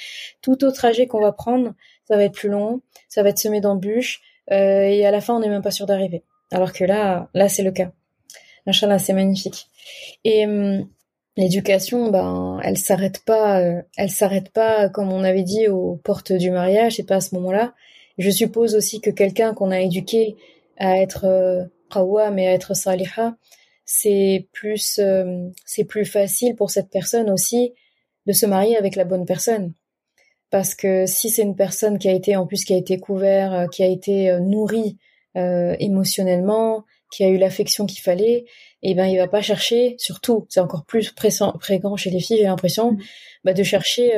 [0.43, 1.73] Tout autre trajet qu'on va prendre,
[2.07, 4.21] ça va être plus long, ça va être semé d'embûches,
[4.51, 6.23] euh, et à la fin, on n'est même pas sûr d'arriver.
[6.51, 7.91] Alors que là, là, c'est le cas.
[8.67, 9.67] Inch'Allah, c'est magnifique.
[10.23, 10.87] Et hum,
[11.37, 16.33] l'éducation, ben, elle s'arrête pas, euh, elle s'arrête pas, comme on avait dit, aux portes
[16.33, 17.73] du mariage, c'est pas à ce moment-là.
[18.17, 20.35] Je suppose aussi que quelqu'un qu'on a éduqué
[20.77, 21.63] à être euh,
[22.31, 23.35] mais à être saliha,
[23.91, 27.73] c'est plus, euh, c'est plus facile pour cette personne aussi
[28.25, 29.73] de se marier avec la bonne personne
[30.51, 33.53] parce que si c'est une personne qui a été en plus qui a été couvert,
[33.53, 34.97] euh, qui a été euh, nourrie
[35.37, 38.45] euh, émotionnellement, qui a eu l'affection qu'il fallait,
[38.83, 41.13] et eh ben il va pas chercher, surtout c'est encore plus
[41.59, 42.97] fréquent chez les filles, j'ai l'impression, mmh.
[43.43, 44.11] bah, de chercher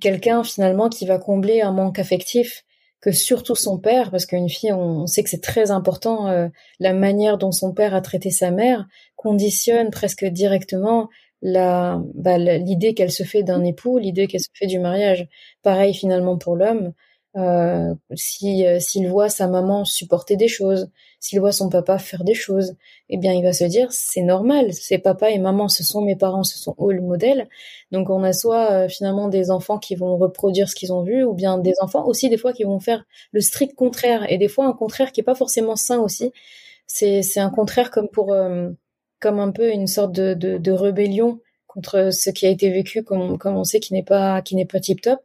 [0.00, 2.64] quelqu'un finalement qui va combler un manque affectif
[3.02, 6.48] que surtout son père, parce qu'une fille, on, sait que c'est très important,
[6.78, 8.86] la manière dont son père a traité sa mère
[9.16, 11.10] conditionne presque directement
[11.42, 15.26] bah, la l'idée qu'elle se fait d'un époux, l'idée qu'elle se fait du mariage.
[15.62, 16.92] Pareil finalement pour l'homme.
[17.36, 22.24] Euh, si euh, s'il voit sa maman supporter des choses, s'il voit son papa faire
[22.24, 22.76] des choses,
[23.08, 26.14] eh bien il va se dire c'est normal, c'est papa et maman, ce sont mes
[26.16, 27.48] parents, ce sont eux le modèle.
[27.90, 31.24] Donc on a soit euh, finalement des enfants qui vont reproduire ce qu'ils ont vu,
[31.24, 34.48] ou bien des enfants aussi des fois qui vont faire le strict contraire, et des
[34.48, 36.32] fois un contraire qui est pas forcément sain aussi.
[36.86, 38.34] C'est c'est un contraire comme pour
[39.20, 43.02] comme un peu une sorte de, de, de, rébellion contre ce qui a été vécu,
[43.04, 45.20] comme, comme on sait, qui n'est pas qui n'est pas tip top.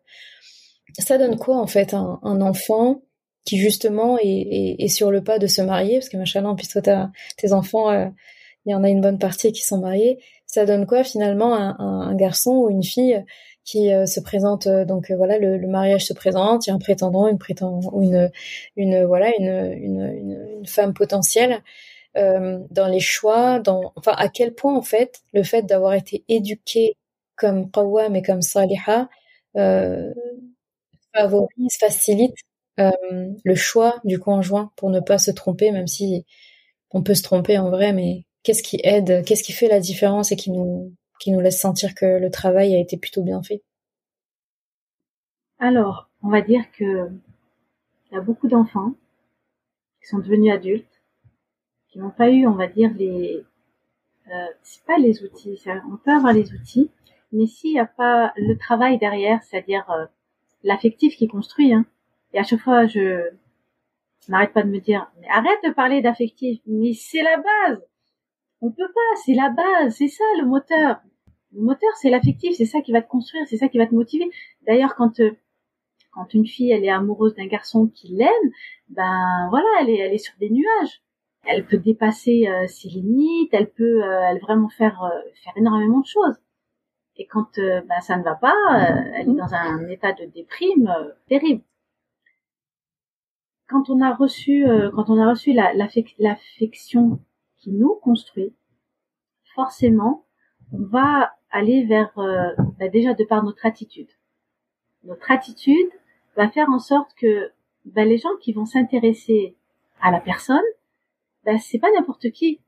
[0.99, 3.01] Ça donne quoi en fait un, un enfant
[3.45, 6.81] qui justement est, est, est, sur le pas de se marier, parce que machallah, puisque
[6.81, 8.07] t'as tes enfants, euh,
[8.65, 10.19] il y en a une bonne partie qui sont mariés.
[10.45, 13.23] Ça donne quoi finalement un, un, garçon ou une fille
[13.63, 16.75] qui euh, se présente euh, donc voilà le, le, mariage se présente il y a
[16.75, 18.31] un prétendant une prétendant une
[18.77, 21.61] une voilà une, une, une, femme potentielle
[22.17, 26.23] euh, dans les choix, dans enfin à quel point en fait le fait d'avoir été
[26.27, 26.95] éduqué
[27.35, 29.07] comme qawwam et comme saliha
[29.55, 30.13] euh,
[31.17, 32.35] favorise, facilite
[32.79, 32.91] euh,
[33.43, 36.25] le choix du conjoint pour ne pas se tromper, même si
[36.91, 40.31] on peut se tromper en vrai, mais qu'est-ce qui aide, qu'est-ce qui fait la différence
[40.31, 40.95] et qui nous
[41.25, 43.63] laisse sentir que le travail a été plutôt bien fait?
[45.59, 47.09] Alors, on va dire que
[48.09, 48.93] il y a beaucoup d'enfants
[50.01, 50.97] qui sont devenus adultes
[51.89, 53.43] qui n'ont pas eu, on va dire, les,
[54.27, 55.59] euh, c'est pas les outils,
[55.91, 56.91] on peut avoir les outils,
[57.31, 60.05] mais s'il n'y a pas le travail derrière, c'est-à-dire euh,
[60.63, 61.85] l'affectif qui construit, hein,
[62.33, 63.29] et à chaque fois je
[64.29, 67.83] n'arrête pas de me dire, mais arrête de parler d'affectif, mais c'est la base,
[68.61, 70.97] on peut pas, c'est la base, c'est ça le moteur.
[71.53, 73.95] Le moteur, c'est l'affectif, c'est ça qui va te construire, c'est ça qui va te
[73.95, 74.29] motiver.
[74.67, 75.31] D'ailleurs, quand euh,
[76.11, 78.51] quand une fille elle est amoureuse d'un garçon qui l'aime,
[78.89, 81.01] ben voilà, elle est elle est sur des nuages
[81.47, 85.99] elle peut dépasser euh, ses limites, elle peut euh, elle vraiment faire euh, faire énormément
[85.99, 86.35] de choses.
[87.17, 88.55] Et quand bah, ça ne va pas,
[89.15, 90.93] elle est dans un état de déprime
[91.27, 91.63] terrible.
[93.67, 97.19] Quand on a reçu quand on a reçu l'affection
[97.57, 98.53] qui nous construit,
[99.55, 100.25] forcément,
[100.71, 104.09] on va aller vers bah, déjà de par notre attitude.
[105.03, 105.89] Notre attitude
[106.35, 107.51] va faire en sorte que
[107.85, 109.55] bah, les gens qui vont s'intéresser
[110.01, 110.61] à la personne
[111.47, 112.59] ben, c'est pas n'importe qui.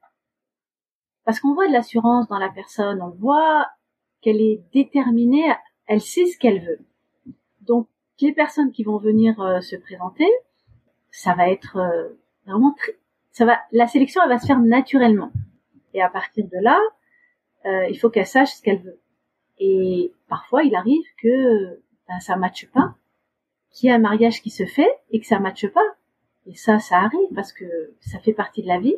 [1.25, 3.67] Parce qu'on voit de l'assurance dans la personne, on voit
[4.21, 5.53] qu'elle est déterminée,
[5.87, 6.79] elle sait ce qu'elle veut.
[7.61, 7.87] Donc
[8.21, 10.29] les personnes qui vont venir euh, se présenter,
[11.11, 12.09] ça va être euh,
[12.45, 12.97] vraiment très,
[13.31, 15.31] ça va, la sélection elle va se faire naturellement.
[15.93, 16.79] Et à partir de là,
[17.65, 18.99] euh, il faut qu'elle sache ce qu'elle veut.
[19.59, 22.95] Et parfois il arrive que ben, ça matche pas,
[23.71, 25.95] qu'il y a un mariage qui se fait et que ça matche pas.
[26.45, 28.95] Et ça, ça arrive parce que ça fait partie de la vie.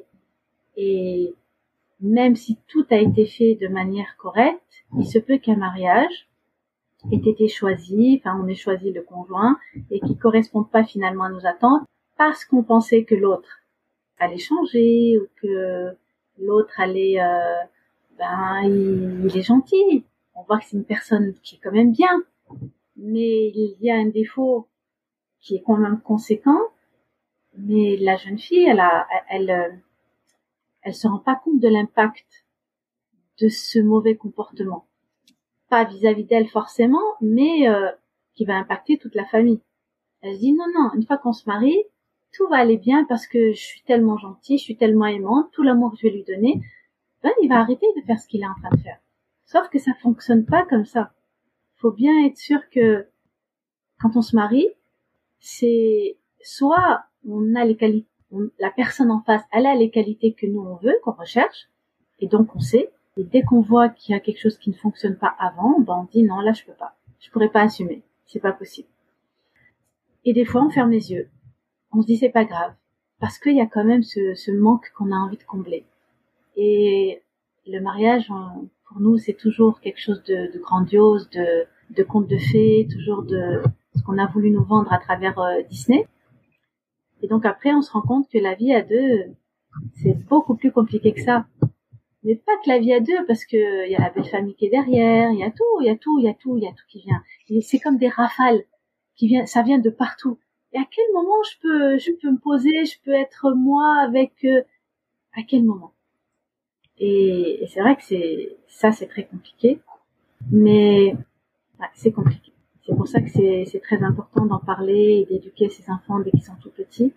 [0.78, 1.34] Et
[2.01, 4.61] même si tout a été fait de manière correcte,
[4.97, 6.27] il se peut qu'un mariage
[7.11, 9.57] ait été choisi, enfin on ait choisi le conjoint
[9.89, 11.83] et qui corresponde pas finalement à nos attentes
[12.17, 13.61] parce qu'on pensait que l'autre
[14.19, 15.95] allait changer ou que
[16.39, 17.63] l'autre allait, euh,
[18.17, 20.05] ben il, est gentil.
[20.35, 22.23] On voit que c'est une personne qui est quand même bien,
[22.95, 24.67] mais il y a un défaut
[25.39, 26.59] qui est quand même conséquent
[27.57, 29.81] mais la jeune fille, elle a, elle,
[30.82, 32.45] elle, se rend pas compte de l'impact
[33.39, 34.88] de ce mauvais comportement.
[35.69, 37.89] Pas vis-à-vis d'elle forcément, mais euh,
[38.34, 39.61] qui va impacter toute la famille.
[40.21, 41.84] Elle se dit non, non, une fois qu'on se marie,
[42.34, 45.63] tout va aller bien parce que je suis tellement gentille, je suis tellement aimante, tout
[45.63, 46.61] l'amour que je vais lui donner,
[47.23, 48.99] ben il va arrêter de faire ce qu'il est en train de faire.
[49.45, 51.13] Sauf que ça fonctionne pas comme ça.
[51.75, 53.07] Faut bien être sûr que
[53.99, 54.67] quand on se marie,
[55.39, 58.07] c'est soit on a les qualités,
[58.59, 61.69] la personne en face, elle a les qualités que nous on veut, qu'on recherche,
[62.19, 62.89] et donc on sait.
[63.17, 65.95] Et dès qu'on voit qu'il y a quelque chose qui ne fonctionne pas avant, ben
[66.01, 68.88] on dit non, là je peux pas, je pourrais pas assumer, c'est pas possible.
[70.23, 71.29] Et des fois on ferme les yeux,
[71.91, 72.73] on se dit c'est pas grave,
[73.19, 75.86] parce qu'il y a quand même ce, ce manque qu'on a envie de combler.
[76.55, 77.21] Et
[77.67, 78.27] le mariage,
[78.88, 83.23] pour nous, c'est toujours quelque chose de, de grandiose, de, de conte de fées, toujours
[83.23, 83.61] de
[83.95, 86.07] ce qu'on a voulu nous vendre à travers euh, Disney.
[87.22, 89.26] Et donc après, on se rend compte que la vie à deux,
[90.01, 91.45] c'est beaucoup plus compliqué que ça.
[92.24, 94.55] Mais pas que la vie à deux, parce que il y a la belle famille
[94.55, 96.57] qui est derrière, il y a tout, il y a tout, il y a tout,
[96.57, 97.22] il y a tout qui vient.
[97.61, 98.63] C'est comme des rafales
[99.15, 100.38] qui viennent, ça vient de partout.
[100.74, 104.34] Et à quel moment je peux, je peux me poser, je peux être moi avec,
[104.45, 104.61] euh,
[105.34, 105.93] à quel moment?
[106.97, 109.80] Et, et c'est vrai que c'est ça, c'est très compliqué.
[110.51, 111.15] Mais
[111.93, 112.50] c'est compliqué.
[112.86, 116.43] C'est pour ça que c'est très important d'en parler et d'éduquer ses enfants dès qu'ils
[116.43, 117.13] sont tout petits.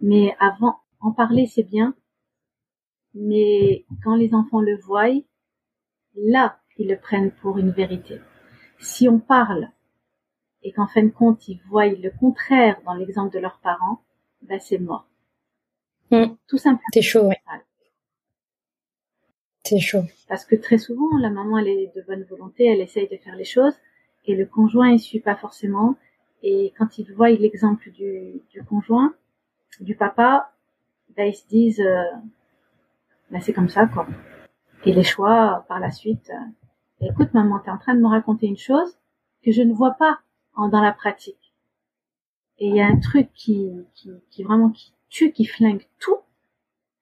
[0.00, 1.94] Mais avant, en parler, c'est bien.
[3.14, 5.20] Mais quand les enfants le voient,
[6.14, 8.20] là, ils le prennent pour une vérité.
[8.78, 9.68] Si on parle
[10.62, 14.02] et qu'en fin de compte, ils voient le contraire dans l'exemple de leurs parents,
[14.42, 15.06] ben c'est mort.
[16.10, 16.36] Mm.
[16.46, 16.88] Tout simplement.
[16.92, 17.34] C'est chaud, oui.
[19.64, 20.04] C'est chaud.
[20.28, 23.36] Parce que très souvent, la maman, elle est de bonne volonté, elle essaye de faire
[23.36, 23.74] les choses,
[24.30, 25.96] et le conjoint il suit pas forcément.
[26.42, 29.14] Et quand ils voient l'exemple du, conjoint
[29.80, 30.52] du papa
[31.16, 32.04] ben ils se disent euh,
[33.30, 34.06] ben c'est comme ça quoi.
[34.84, 38.46] Et les choix par la suite euh, écoute maman t'es en train de me raconter
[38.46, 38.96] une chose
[39.42, 40.20] que je ne vois pas
[40.54, 41.52] en, dans la pratique.
[42.58, 46.18] Et il y a un truc qui, qui, vraiment qui tue qui flingue tout.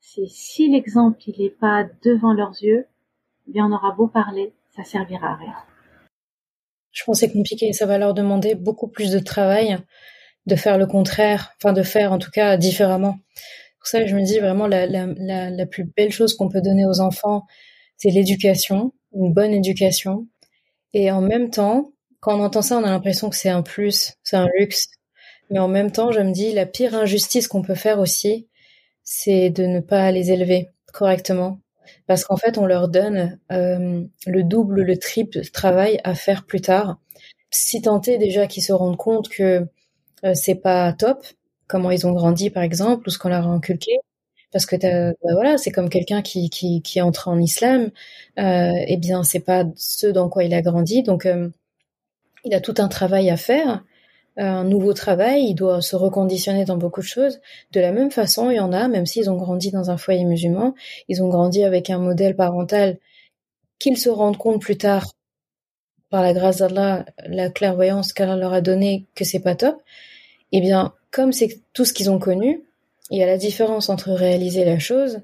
[0.00, 2.86] C'est si l'exemple il est pas devant leurs yeux
[3.46, 5.56] bien on aura beau parler ça servira à rien
[6.92, 7.72] je pense que c'est compliqué.
[7.72, 9.78] Ça va leur demander beaucoup plus de travail
[10.46, 13.18] de faire le contraire, enfin de faire en tout cas différemment.
[13.78, 16.62] Pour ça, je me dis vraiment la, la, la, la plus belle chose qu'on peut
[16.62, 17.44] donner aux enfants,
[17.96, 20.26] c'est l'éducation, une bonne éducation.
[20.94, 24.14] Et en même temps, quand on entend ça, on a l'impression que c'est un plus,
[24.22, 24.88] c'est un luxe.
[25.50, 28.48] Mais en même temps, je me dis, la pire injustice qu'on peut faire aussi,
[29.02, 31.60] c'est de ne pas les élever correctement
[32.06, 36.60] parce qu'en fait, on leur donne euh, le double, le triple travail à faire plus
[36.60, 36.98] tard.
[37.50, 39.66] Si est déjà qu'ils se rendent compte que
[40.24, 41.24] euh, c'est pas top,
[41.66, 43.98] comment ils ont grandi par exemple, ou ce qu'on leur a inculqué,
[44.52, 47.90] parce que bah voilà, c'est comme quelqu'un qui, qui, qui entre en islam,
[48.38, 51.50] euh, eh bien c'est pas ce dans quoi il a grandi, donc euh,
[52.44, 53.84] il a tout un travail à faire
[54.38, 57.40] un nouveau travail, il doit se reconditionner dans beaucoup de choses.
[57.72, 60.24] De la même façon, il y en a, même s'ils ont grandi dans un foyer
[60.24, 60.74] musulman,
[61.08, 62.98] ils ont grandi avec un modèle parental
[63.78, 65.12] qu'ils se rendent compte plus tard,
[66.10, 69.82] par la grâce d'Allah, la clairvoyance qu'Allah leur a donnée, que c'est pas top.
[70.52, 72.62] Eh bien, comme c'est tout ce qu'ils ont connu,
[73.10, 75.20] il y a la différence entre réaliser la chose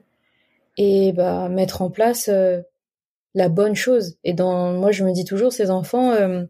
[0.76, 2.60] et bah mettre en place euh,
[3.34, 4.16] la bonne chose.
[4.24, 6.44] Et dans moi, je me dis toujours, ces enfants, euh,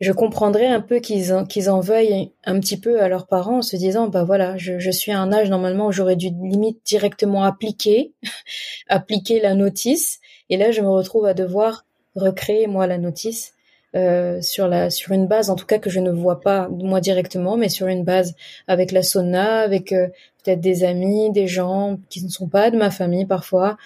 [0.00, 3.58] je comprendrais un peu qu'ils en, qu'ils en veuillent un petit peu à leurs parents
[3.58, 6.28] en se disant bah voilà je, je suis à un âge normalement où j'aurais dû
[6.28, 8.12] limite directement appliquer
[8.88, 10.20] appliquer la notice.
[10.50, 11.84] Et là je me retrouve à devoir
[12.14, 13.54] recréer moi la notice
[13.96, 17.00] euh, sur la sur une base en tout cas que je ne vois pas moi
[17.00, 18.34] directement mais sur une base
[18.66, 20.08] avec la sauna avec euh,
[20.44, 23.76] peut-être des amis des gens qui ne sont pas de ma famille parfois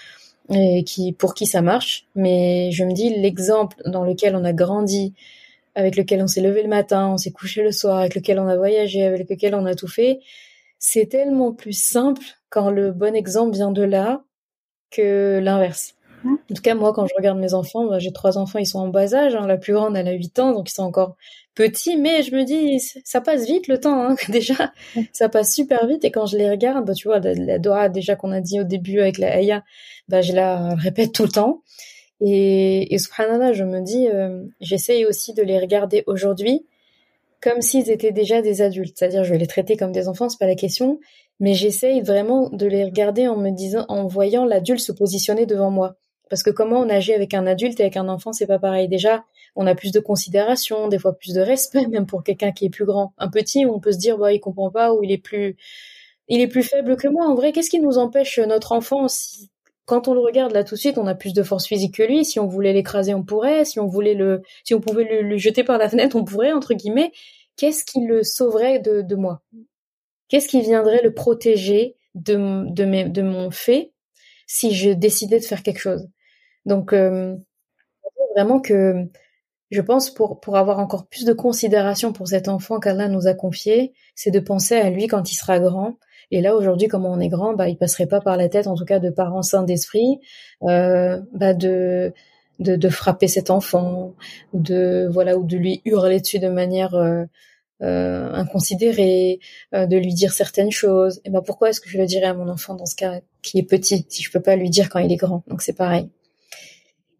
[0.50, 2.06] et qui pour qui ça marche.
[2.14, 5.14] Mais je me dis l'exemple dans lequel on a grandi
[5.74, 8.48] avec lequel on s'est levé le matin, on s'est couché le soir, avec lequel on
[8.48, 10.20] a voyagé, avec lequel on a tout fait,
[10.78, 14.24] c'est tellement plus simple quand le bon exemple vient de là
[14.90, 15.94] que l'inverse.
[16.24, 18.78] En tout cas, moi, quand je regarde mes enfants, bah, j'ai trois enfants, ils sont
[18.78, 19.34] en bas âge.
[19.34, 19.46] Hein.
[19.46, 21.16] La plus grande, elle a 8 ans, donc ils sont encore
[21.54, 21.96] petits.
[21.96, 24.10] Mais je me dis, ça passe vite le temps.
[24.10, 24.16] Hein.
[24.28, 24.72] Déjà,
[25.12, 26.04] ça passe super vite.
[26.04, 28.64] Et quand je les regarde, bah, tu vois, la, Dora, déjà qu'on a dit au
[28.64, 29.64] début avec la Aya,
[30.08, 31.62] bah, je la répète tout le temps.
[32.24, 36.64] Et, et subhanallah, je me dis, euh, j'essaye aussi de les regarder aujourd'hui
[37.42, 38.96] comme s'ils étaient déjà des adultes.
[38.96, 41.00] C'est-à-dire, je vais les traiter comme des enfants, c'est pas la question,
[41.40, 45.70] mais j'essaye vraiment de les regarder en me disant, en voyant l'adulte se positionner devant
[45.70, 45.96] moi.
[46.30, 48.88] Parce que comment on agit avec un adulte et avec un enfant, c'est pas pareil.
[48.88, 49.24] Déjà,
[49.56, 52.70] on a plus de considération, des fois plus de respect, même pour quelqu'un qui est
[52.70, 53.12] plus grand.
[53.18, 55.56] Un petit, on peut se dire, bah, il comprend pas ou il est plus,
[56.28, 57.26] il est plus faible que moi.
[57.26, 59.50] En vrai, qu'est-ce qui nous empêche notre enfant si
[59.84, 62.02] quand on le regarde là tout de suite, on a plus de force physique que
[62.02, 62.24] lui.
[62.24, 63.64] Si on voulait l'écraser, on pourrait.
[63.64, 66.74] Si on voulait le, si on pouvait le, jeter par la fenêtre, on pourrait entre
[66.74, 67.12] guillemets.
[67.56, 69.42] Qu'est-ce qui le sauverait de, moi?
[70.28, 72.36] Qu'est-ce qui viendrait le protéger de
[73.22, 73.92] mon fait
[74.46, 76.08] si je décidais de faire quelque chose?
[76.64, 77.36] Donc euh,
[78.34, 79.06] vraiment que
[79.70, 83.34] je pense pour pour avoir encore plus de considération pour cet enfant qu'Allah nous a
[83.34, 85.98] confié, c'est de penser à lui quand il sera grand.
[86.32, 88.74] Et là aujourd'hui, comme on est grand, bah il passerait pas par la tête, en
[88.74, 90.18] tout cas de parents sains d'esprit,
[90.62, 92.14] euh, bah de,
[92.58, 94.14] de frapper cet enfant
[94.54, 97.24] ou de voilà ou de lui hurler dessus de manière euh,
[97.82, 99.40] euh, inconsidérée,
[99.72, 101.20] de lui dire certaines choses.
[101.26, 103.58] Et ben pourquoi est-ce que je le dirais à mon enfant dans ce cas qui
[103.58, 105.44] est petit si je peux pas lui dire quand il est grand?
[105.48, 106.08] Donc c'est pareil.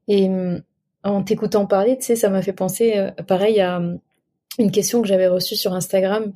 [0.09, 0.31] Et
[1.05, 3.83] en t'écoutant parler, tu sais, ça m'a fait penser, pareil, à
[4.59, 6.33] une question que j'avais reçue sur Instagram.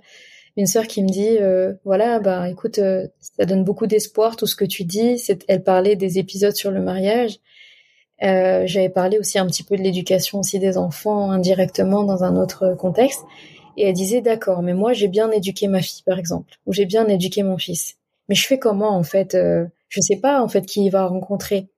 [0.57, 1.39] Une sœur qui me dit,
[1.85, 5.23] voilà, bah écoute, ça donne beaucoup d'espoir tout ce que tu dis.
[5.49, 7.41] Elle parlait des épisodes sur le mariage.
[8.21, 12.75] J'avais parlé aussi un petit peu de l'éducation aussi des enfants indirectement dans un autre
[12.75, 13.21] contexte.
[13.77, 16.87] Et elle disait, d'accord, mais moi j'ai bien éduqué ma fille, par exemple, ou j'ai
[16.87, 17.97] bien éduqué mon fils.
[18.29, 21.07] Mais je fais comment, en fait euh, Je sais pas, en fait, qui il va
[21.07, 21.69] rencontrer,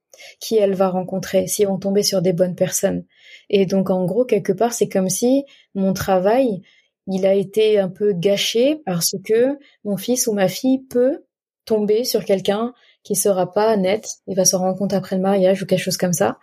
[0.40, 3.04] qui elle va rencontrer, s'ils vont tomber sur des bonnes personnes.
[3.50, 6.62] Et donc, en gros, quelque part, c'est comme si mon travail,
[7.08, 11.24] il a été un peu gâché parce que mon fils ou ma fille peut
[11.64, 15.62] tomber sur quelqu'un qui sera pas net, il va se rendre compte après le mariage
[15.62, 16.38] ou quelque chose comme ça.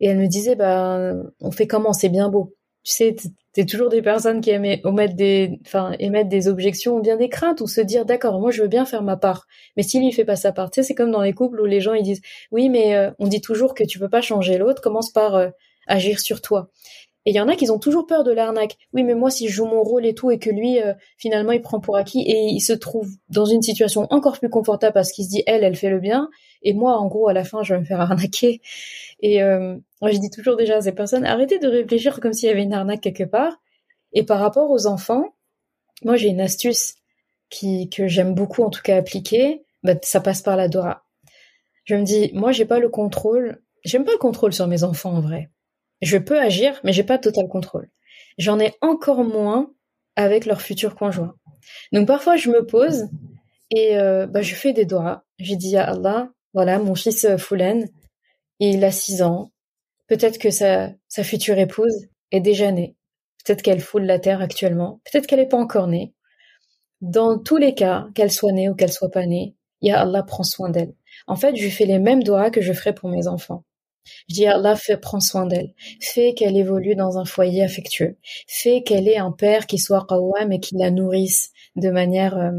[0.00, 1.92] Et elle me disait, bah, on fait comment?
[1.92, 3.16] C'est bien beau tu sais,
[3.52, 7.28] t'es toujours des personnes qui aiment émettre des, enfin, émettre des objections ou bien des
[7.28, 9.46] craintes ou se dire, d'accord, moi je veux bien faire ma part,
[9.76, 11.64] mais s'il lui fait pas sa part, tu sais, c'est comme dans les couples où
[11.64, 14.58] les gens ils disent, oui, mais euh, on dit toujours que tu peux pas changer
[14.58, 15.50] l'autre, commence par euh,
[15.86, 16.70] agir sur toi.
[17.24, 18.76] Et il y en a qui ont toujours peur de l'arnaque.
[18.92, 21.52] Oui, mais moi, si je joue mon rôle et tout, et que lui, euh, finalement,
[21.52, 25.12] il prend pour acquis et il se trouve dans une situation encore plus confortable parce
[25.12, 26.28] qu'il se dit, elle, elle fait le bien,
[26.62, 28.60] et moi, en gros, à la fin, je vais me faire arnaquer.
[29.20, 32.48] Et euh, moi, je dis toujours déjà à ces personnes, arrêtez de réfléchir comme s'il
[32.48, 33.60] y avait une arnaque quelque part.
[34.12, 35.34] Et par rapport aux enfants,
[36.04, 36.94] moi, j'ai une astuce
[37.50, 39.62] qui que j'aime beaucoup, en tout cas appliquer.
[39.82, 41.04] Bah, ça passe par la Dora.
[41.84, 43.60] Je me dis, moi, j'ai pas le contrôle.
[43.84, 45.50] J'aime pas le contrôle sur mes enfants en vrai.
[46.02, 47.88] Je peux agir, mais j'ai pas total contrôle.
[48.36, 49.72] J'en ai encore moins
[50.16, 51.34] avec leur futur conjoint.
[51.92, 53.08] Donc parfois, je me pose
[53.70, 55.24] et euh, bah, je fais des doigts.
[55.38, 57.88] Je dis à Allah, voilà, mon fils euh, Foulen,
[58.58, 59.52] il a six ans.
[60.08, 62.96] Peut-être que sa, sa future épouse est déjà née.
[63.44, 65.00] Peut-être qu'elle foule la terre actuellement.
[65.04, 66.12] Peut-être qu'elle n'est pas encore née.
[67.00, 70.44] Dans tous les cas, qu'elle soit née ou qu'elle soit pas née, Ya Allah prend
[70.44, 70.94] soin d'elle.
[71.26, 73.64] En fait, je fais les mêmes doigts que je ferais pour mes enfants.
[74.28, 75.74] Je dis Allah fait, prends soin d'elle.
[76.00, 78.16] Fais qu'elle évolue dans un foyer affectueux.
[78.46, 82.50] Fais qu'elle ait un père qui soit qawwam et qui la nourrisse de manière, euh,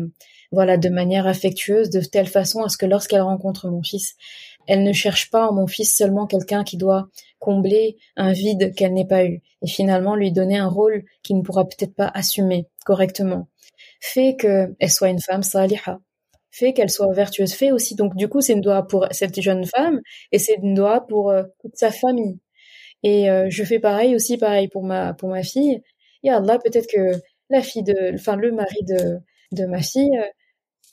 [0.51, 4.15] voilà, de manière affectueuse, de telle façon à ce que lorsqu'elle rencontre mon fils,
[4.67, 8.93] elle ne cherche pas en mon fils seulement quelqu'un qui doit combler un vide qu'elle
[8.93, 12.67] n'ait pas eu et finalement lui donner un rôle qu'il ne pourra peut-être pas assumer
[12.85, 13.47] correctement.
[13.99, 15.99] Fais qu'elle soit une femme saliha.
[16.55, 17.53] Fais qu'elle soit vertueuse.
[17.53, 20.01] Fais aussi, donc du coup, c'est une doigt pour cette jeune femme
[20.31, 22.39] et c'est une doigt pour euh, toute sa famille.
[23.01, 25.81] Et euh, je fais pareil aussi, pareil pour ma pour ma fille.
[26.23, 29.19] Et Allah, peut-être que la fille de, enfin le mari de
[29.53, 30.27] de ma fille, euh,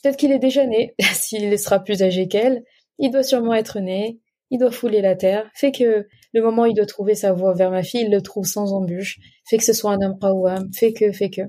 [0.02, 2.64] peut-être qu'il est déjà né, s'il sera plus âgé qu'elle,
[2.98, 4.18] il doit sûrement être né,
[4.50, 7.54] il doit fouler la terre, fait que le moment où il doit trouver sa voie
[7.54, 10.72] vers ma fille, il le trouve sans embûche, fait que ce soit un homme qawwam,
[10.74, 11.42] fait que, fait que.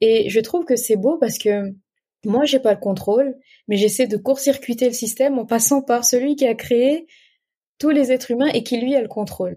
[0.00, 1.72] Et je trouve que c'est beau parce que
[2.26, 3.36] moi, j'ai pas le contrôle,
[3.68, 7.06] mais j'essaie de court-circuiter le système en passant par celui qui a créé
[7.78, 9.56] tous les êtres humains et qui lui a le contrôle.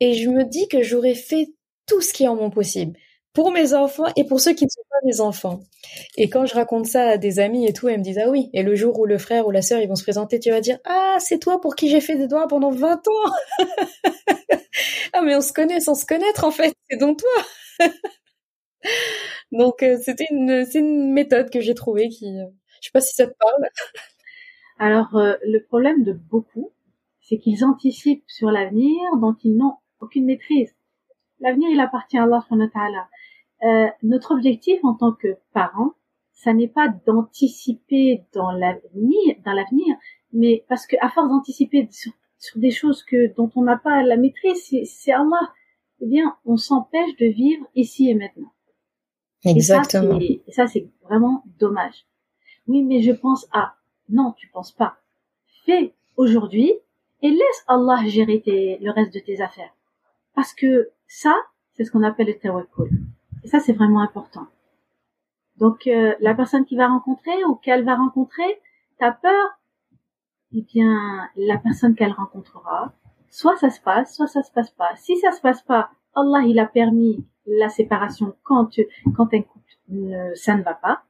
[0.00, 1.48] Et je me dis que j'aurais fait
[1.86, 2.96] tout ce qui est en mon possible
[3.32, 5.60] pour mes enfants et pour ceux qui ne sont pas mes enfants.
[6.16, 8.50] Et quand je raconte ça à des amis et tout, elles me disent ah oui.
[8.54, 10.60] Et le jour où le frère ou la sœur ils vont se présenter, tu vas
[10.60, 13.32] dire ah c'est toi pour qui j'ai fait des doigts pendant 20 ans.
[15.12, 17.88] ah mais on se connaît sans se connaître en fait, c'est donc toi.
[19.52, 22.46] donc euh, c'était une c'est une méthode que j'ai trouvée qui euh,
[22.80, 23.68] je sais pas si ça te parle.
[24.78, 26.72] Alors euh, le problème de beaucoup,
[27.20, 30.74] c'est qu'ils anticipent sur l'avenir dont ils n'ont aucune maîtrise.
[31.40, 32.44] L'avenir, il appartient à Allah
[33.64, 35.92] euh, notre objectif en tant que parents,
[36.32, 39.96] ça n'est pas d'anticiper dans l'avenir, dans l'avenir,
[40.32, 42.12] mais parce que à force d'anticiper sur,
[42.56, 45.52] des choses que dont on n'a pas la maîtrise, c'est Allah.
[46.00, 48.52] Eh bien, on s'empêche de vivre ici et maintenant.
[49.46, 50.18] Exactement.
[50.20, 52.06] Et ça, c'est vraiment dommage.
[52.66, 53.74] Oui, mais je pense à.
[54.08, 54.96] Non, tu penses pas.
[55.64, 56.72] Fais aujourd'hui
[57.22, 58.42] et laisse Allah gérer
[58.80, 59.74] le reste de tes affaires.
[60.34, 61.34] Parce que ça,
[61.72, 62.90] c'est ce qu'on appelle le tawakkul.
[63.44, 64.46] Et ça, c'est vraiment important.
[65.56, 68.60] Donc, euh, la personne qui va rencontrer ou qu'elle va rencontrer,
[68.98, 69.58] t'as peur?
[70.52, 72.92] Eh bien, la personne qu'elle rencontrera,
[73.30, 74.94] soit ça se passe, soit ça se passe pas.
[74.96, 78.70] Si ça se passe pas, Allah, il a permis la séparation quand,
[79.16, 81.04] quand un couple, ne, ça ne va pas.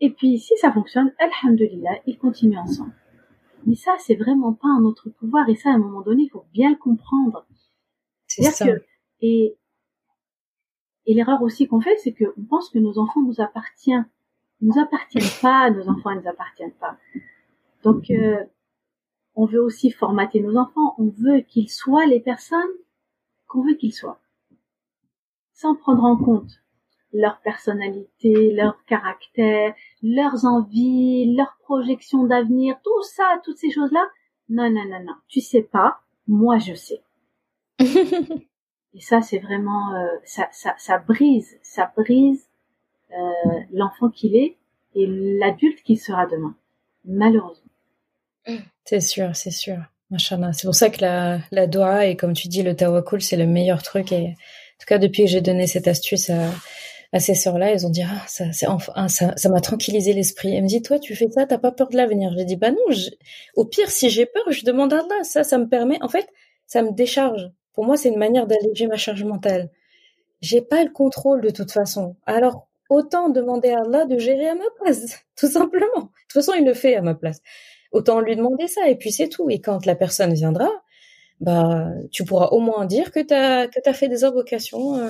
[0.00, 2.94] Et puis, si ça fonctionne, alhamdulillah, ils continuent ensemble.
[3.66, 5.48] Mais ça, c'est vraiment pas un notre pouvoir.
[5.48, 7.46] Et ça, à un moment donné, il faut bien le comprendre.
[8.26, 8.66] C'est ça.
[8.66, 8.82] Que
[9.20, 9.58] Et,
[11.06, 14.08] et l'erreur aussi qu'on fait, c'est qu'on pense que nos enfants nous appartiennent.
[14.60, 16.96] Ils nous appartiennent pas, nos enfants ne nous appartiennent pas.
[17.82, 18.44] Donc, euh,
[19.34, 20.94] on veut aussi formater nos enfants.
[20.98, 22.60] On veut qu'ils soient les personnes
[23.46, 24.20] qu'on veut qu'ils soient.
[25.60, 26.62] Sans prendre en compte
[27.12, 34.06] leur personnalité, leur caractère, leurs envies, leurs projections d'avenir, tout ça, toutes ces choses-là.
[34.48, 35.14] Non, non, non, non.
[35.28, 36.00] Tu sais pas.
[36.26, 37.02] Moi, je sais.
[38.94, 42.48] Et ça, c'est vraiment, euh, ça, ça, ça brise, ça brise
[43.12, 44.56] euh, l'enfant qu'il est
[44.94, 46.56] et l'adulte qu'il sera demain,
[47.04, 47.70] malheureusement.
[48.84, 49.76] C'est sûr, c'est sûr.
[50.18, 53.46] C'est pour ça que la, la doha et comme tu dis, le tawakul, c'est le
[53.46, 54.10] meilleur truc.
[54.10, 54.34] Et
[54.80, 56.50] tout cas, depuis que j'ai donné cette astuce à,
[57.12, 60.54] à ces sœurs-là, elles ont dit, ah, ça, c'est enfin, ça, ça m'a tranquillisé l'esprit.
[60.54, 62.32] Elle me dit, toi, tu fais ça, t'as pas peur de l'avenir.
[62.36, 62.78] J'ai dit, bah non,
[63.56, 65.24] au pire, si j'ai peur, je demande à Allah.
[65.24, 66.28] Ça, ça me permet, en fait,
[66.66, 67.50] ça me décharge.
[67.72, 69.70] Pour moi, c'est une manière d'alléger ma charge mentale.
[70.40, 72.16] J'ai pas le contrôle de toute façon.
[72.26, 76.02] Alors, autant demander à Allah de gérer à ma place, tout simplement.
[76.02, 77.40] De toute façon, il le fait à ma place.
[77.92, 79.50] Autant lui demander ça, et puis c'est tout.
[79.50, 80.70] Et quand la personne viendra,
[81.40, 85.08] bah, tu pourras au moins dire que t'as que t'as fait des invocations euh,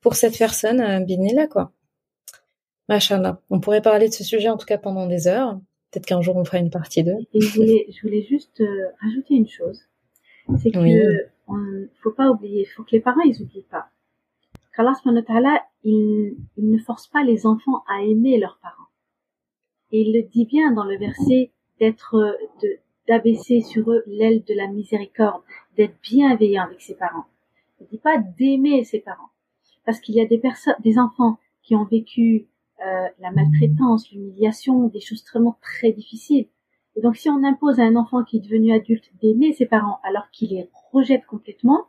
[0.00, 1.72] pour cette personne, euh, là, quoi.
[2.88, 3.40] Machallah.
[3.48, 5.60] On pourrait parler de ce sujet en tout cas pendant des heures.
[5.90, 7.12] Peut-être qu'un jour on fera une partie 2.
[7.32, 9.82] Et je voulais, je voulais juste euh, ajouter une chose.
[10.60, 13.86] C'est que on, faut pas oublier, faut que les parents ils oublient pas.
[14.74, 14.94] Qu'Allah
[15.84, 18.88] il, il ne force pas les enfants à aimer leurs parents.
[19.92, 22.16] Et il le dit bien dans le verset d'être,
[22.62, 22.78] de,
[23.08, 25.42] d'abaisser sur eux l'aile de la miséricorde,
[25.76, 27.24] d'être bienveillant avec ses parents.
[27.80, 29.30] Ne dit pas d'aimer ses parents.
[29.84, 32.46] Parce qu'il y a des personnes, des enfants qui ont vécu
[32.84, 36.48] euh, la maltraitance, l'humiliation, des choses vraiment très difficiles.
[36.94, 40.00] Et donc, si on impose à un enfant qui est devenu adulte d'aimer ses parents
[40.02, 41.86] alors qu'il les rejette complètement,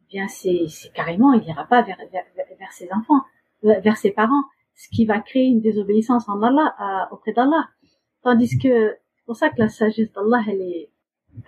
[0.00, 3.22] eh bien, c'est, carrément, il n'ira pas vers, vers, ses enfants,
[3.64, 4.44] euh, vers ses parents,
[4.74, 7.68] ce qui va créer une désobéissance en Allah, auprès d'Allah.
[8.22, 10.90] Tandis que, c'est pour ça que la sagesse d'Allah, elle est,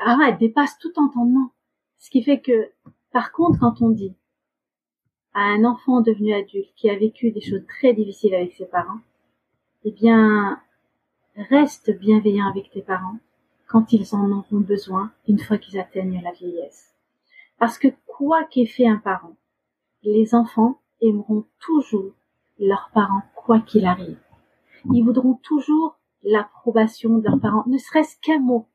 [0.00, 1.50] ah, elle dépasse tout entendement.
[1.98, 2.70] Ce qui fait que,
[3.12, 4.14] par contre, quand on dit
[5.34, 9.00] à un enfant devenu adulte qui a vécu des choses très difficiles avec ses parents,
[9.84, 10.58] eh bien,
[11.36, 13.18] Reste bienveillant avec tes parents
[13.66, 16.94] quand ils en auront besoin une fois qu'ils atteignent la vieillesse.
[17.58, 19.36] Parce que quoi qu'ait fait un parent,
[20.02, 22.14] les enfants aimeront toujours
[22.58, 24.18] leurs parents quoi qu'il arrive.
[24.90, 25.95] Ils voudront toujours
[26.26, 28.66] l'approbation de leurs parents, ne serait-ce qu'un mot.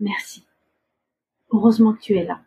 [0.00, 0.44] Merci.
[1.50, 2.40] Heureusement que tu es là.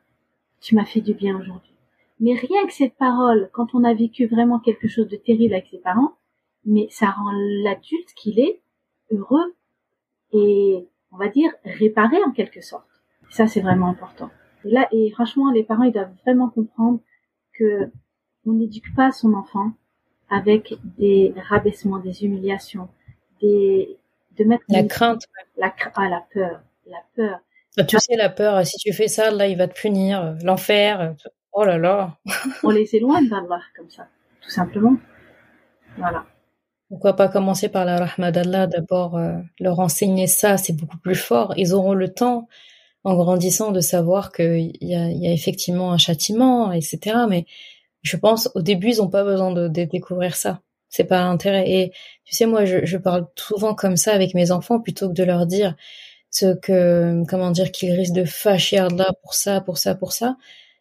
[0.60, 1.74] Tu m'as fait du bien aujourd'hui.
[2.20, 5.68] Mais rien que cette parole, quand on a vécu vraiment quelque chose de terrible avec
[5.68, 6.18] ses parents,
[6.66, 7.32] mais ça rend
[7.64, 8.62] l'adulte qu'il est
[9.12, 9.56] heureux
[10.34, 12.86] et on va dire réparé en quelque sorte.
[13.30, 14.30] ça c'est vraiment important.
[14.66, 17.00] Et là et franchement les parents ils doivent vraiment comprendre
[17.54, 17.90] que
[18.46, 19.72] on n'éduque pas son enfant
[20.30, 22.90] avec des rabaissements, des humiliations,
[23.42, 23.98] des
[24.40, 25.24] de mettre la crainte,
[25.58, 27.40] la ah, la peur, la peur.
[27.78, 31.16] Bah, tu sais la peur, si tu fais ça là il va te punir, l'enfer.
[31.52, 32.18] Oh là là.
[32.64, 34.08] on les éloigne d'Allah comme ça,
[34.42, 34.96] tout simplement.
[35.98, 36.26] Voilà.
[36.90, 41.16] Pourquoi pas commencer par la rahma d'Allah d'abord, euh, leur enseigner ça, c'est beaucoup plus
[41.16, 41.54] fort.
[41.56, 42.48] Ils auront le temps,
[43.04, 47.18] en grandissant, de savoir qu'il y a, y a effectivement un châtiment, etc.
[47.30, 47.46] Mais
[48.02, 50.62] je pense, au début, ils ont pas besoin de, découvrir ça.
[50.90, 51.70] C'est pas l'intérêt.
[51.70, 51.92] Et
[52.26, 55.24] tu sais, moi, je, je, parle souvent comme ça avec mes enfants plutôt que de
[55.24, 55.76] leur dire
[56.32, 60.38] ce que, comment dire, qu'ils risquent de fâcher Allah pour ça, pour ça, pour ça.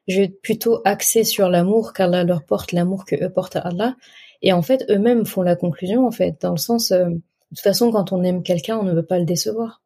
[0.08, 3.94] Je vais plutôt axer sur l'amour qu'Allah leur porte, l'amour que eux portent à Allah
[4.42, 7.20] et en fait, eux-mêmes font la conclusion, en fait, dans le sens, euh, de
[7.50, 9.82] toute façon, quand on aime quelqu'un, on ne veut pas le décevoir.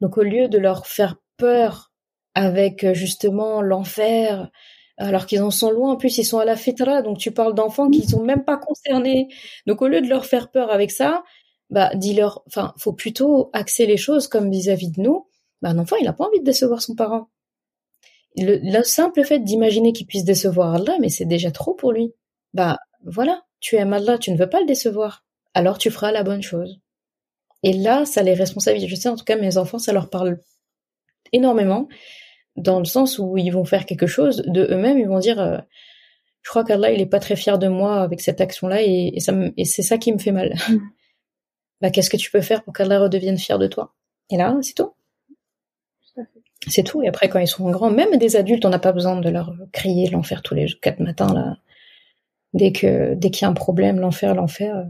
[0.00, 1.92] Donc, au lieu de leur faire peur
[2.34, 4.50] avec euh, justement l'enfer,
[5.00, 7.54] alors qu'ils en sont loin, en plus ils sont à la fitra, donc tu parles
[7.54, 9.28] d'enfants qui sont même pas concernés.
[9.66, 11.24] Donc, au lieu de leur faire peur avec ça,
[11.70, 15.26] bah, dis-leur, enfin, faut plutôt axer les choses comme vis-à-vis de nous.
[15.62, 17.28] Bah, un enfant, il a pas envie de décevoir son parent.
[18.36, 22.12] Le, le simple fait d'imaginer qu'il puisse décevoir Allah, mais c'est déjà trop pour lui.
[22.54, 25.24] Bah, voilà tu aimes Allah, tu ne veux pas le décevoir,
[25.54, 26.80] alors tu feras la bonne chose.
[27.62, 28.88] Et là, ça les responsabilise.
[28.88, 30.40] Je sais, en tout cas, mes enfants, ça leur parle
[31.32, 31.88] énormément,
[32.56, 35.58] dans le sens où ils vont faire quelque chose de eux-mêmes, ils vont dire, euh,
[36.42, 39.32] je crois qu'Allah, il est pas très fier de moi avec cette action-là, et, ça
[39.56, 40.54] et c'est ça qui me fait mal.
[40.68, 40.76] Mm.
[41.80, 43.94] bah, qu'est-ce que tu peux faire pour qu'Allah redevienne fier de toi?
[44.30, 44.92] Et là, c'est tout.
[46.68, 47.02] C'est tout.
[47.02, 49.54] Et après, quand ils seront grands, même des adultes, on n'a pas besoin de leur
[49.72, 51.56] crier l'enfer tous les quatre matins là.
[52.52, 54.84] Dès que dès qu'il y a un problème, l'enfer, l'enfer, euh,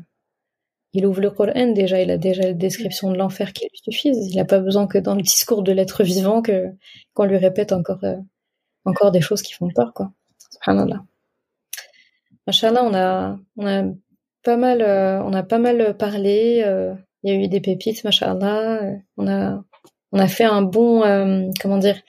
[0.93, 4.11] il ouvre le Coran déjà, il a déjà la description de l'enfer qui lui suffit.
[4.11, 6.67] Il n'a pas besoin que dans le discours de l'être vivant que
[7.15, 8.17] qu'on lui répète encore euh,
[8.85, 10.13] encore des choses qui font peur quoi.
[10.51, 11.05] Subhanallah.
[12.47, 13.85] Machallah, on a, on a
[14.43, 16.63] pas mal, euh, on a pas mal parlé.
[16.65, 18.81] Euh, il y a eu des pépites, machallah.
[19.17, 19.63] On a,
[20.13, 22.01] on a fait un bon, euh, comment dire,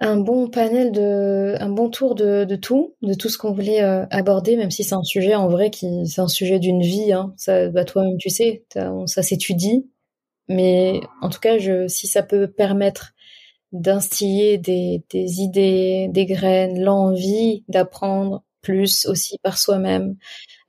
[0.00, 3.80] un bon panel de, un bon tour de, de tout, de tout ce qu'on voulait
[3.80, 7.12] aborder, même si c'est un sujet en vrai qui, c'est un sujet d'une vie.
[7.12, 7.34] Hein.
[7.36, 8.64] Ça, bah toi-même tu sais,
[9.06, 9.90] ça s'étudie.
[10.48, 13.12] Mais en tout cas, je, si ça peut permettre
[13.72, 20.16] d'instiller des, des idées, des graines, l'envie d'apprendre plus aussi par soi-même,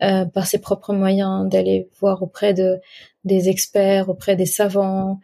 [0.04, 2.80] euh, par ses propres moyens, d'aller voir auprès de
[3.24, 5.20] des experts, auprès des savants,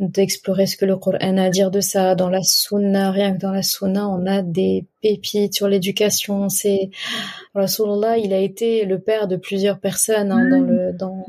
[0.00, 2.14] d'explorer ce que le Coran a à dire de ça.
[2.14, 6.48] Dans la Sunna, rien que dans la Sunna, on a des pépites sur l'éducation.
[6.48, 6.90] C'est
[7.54, 11.26] Rasulullah, il a été le père de plusieurs personnes hein, dans le dans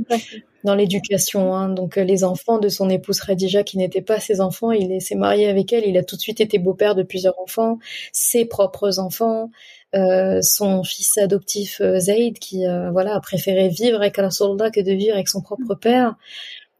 [0.64, 1.54] dans l'éducation.
[1.54, 1.70] Hein.
[1.70, 5.16] Donc euh, les enfants de son épouse Khadija qui n'étaient pas ses enfants, il s'est
[5.16, 5.86] marié avec elle.
[5.86, 7.78] Il a tout de suite été beau-père de plusieurs enfants,
[8.14, 9.52] ses propres enfants.
[9.94, 14.80] Euh, son fils adoptif euh, Zayd qui euh, voilà a préféré vivre avec Rasulullah que
[14.80, 16.16] de vivre avec son propre père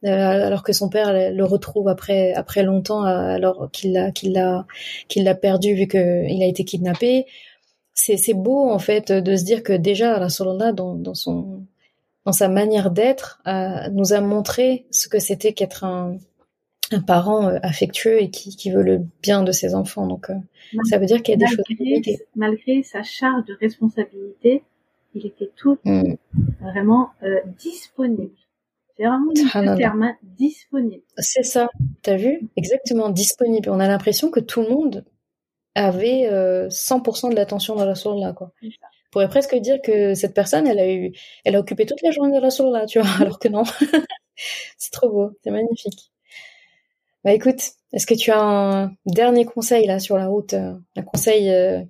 [0.04, 4.66] alors que son père le retrouve après après longtemps alors qu'il l'a qu'il l'a
[5.08, 7.26] qu'il l'a perdu vu que il a été kidnappé
[7.94, 11.66] c'est c'est beau en fait de se dire que déjà Rasulullah dans dans son
[12.24, 13.42] dans sa manière d'être
[13.92, 16.16] nous a montré ce que c'était qu'être un
[16.92, 20.06] un parent euh, affectueux et qui, qui, veut le bien de ses enfants.
[20.06, 20.34] Donc, euh,
[20.84, 22.18] ça veut dire qu'il y a des choses.
[22.36, 24.62] Malgré sa charge de responsabilité,
[25.14, 26.14] il était tout mm.
[26.60, 28.30] vraiment euh, disponible.
[28.96, 31.02] C'est vraiment le terme, disponible.
[31.18, 31.68] C'est ça.
[32.02, 32.48] T'as vu?
[32.56, 33.70] Exactement, disponible.
[33.70, 35.04] On a l'impression que tout le monde
[35.74, 36.28] avait
[36.68, 38.52] 100% de l'attention dans la source là, quoi.
[38.62, 38.68] On
[39.12, 41.12] pourrait presque dire que cette personne, elle a eu,
[41.44, 43.64] elle a occupé toute la journée de la source là, tu vois, alors que non.
[44.78, 46.12] c'est trop beau, c'est magnifique.
[47.24, 47.60] Bah écoute,
[47.92, 51.82] est-ce que tu as un dernier conseil là sur la route, euh, un conseil euh,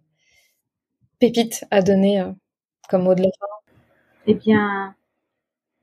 [1.20, 2.32] pépite à donner euh,
[2.88, 3.46] comme mot de la fin?
[4.26, 4.94] Eh bien,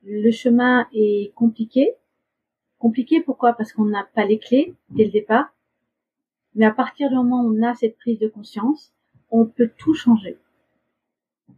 [0.04, 1.94] le chemin est compliqué.
[2.78, 3.54] Compliqué pourquoi?
[3.54, 5.54] Parce qu'on n'a pas les clés dès le départ.
[6.56, 8.94] Mais à partir du moment où on a cette prise de conscience,
[9.32, 10.38] on peut tout changer.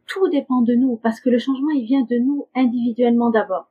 [0.07, 3.69] Tout dépend de nous parce que le changement il vient de nous individuellement d'abord.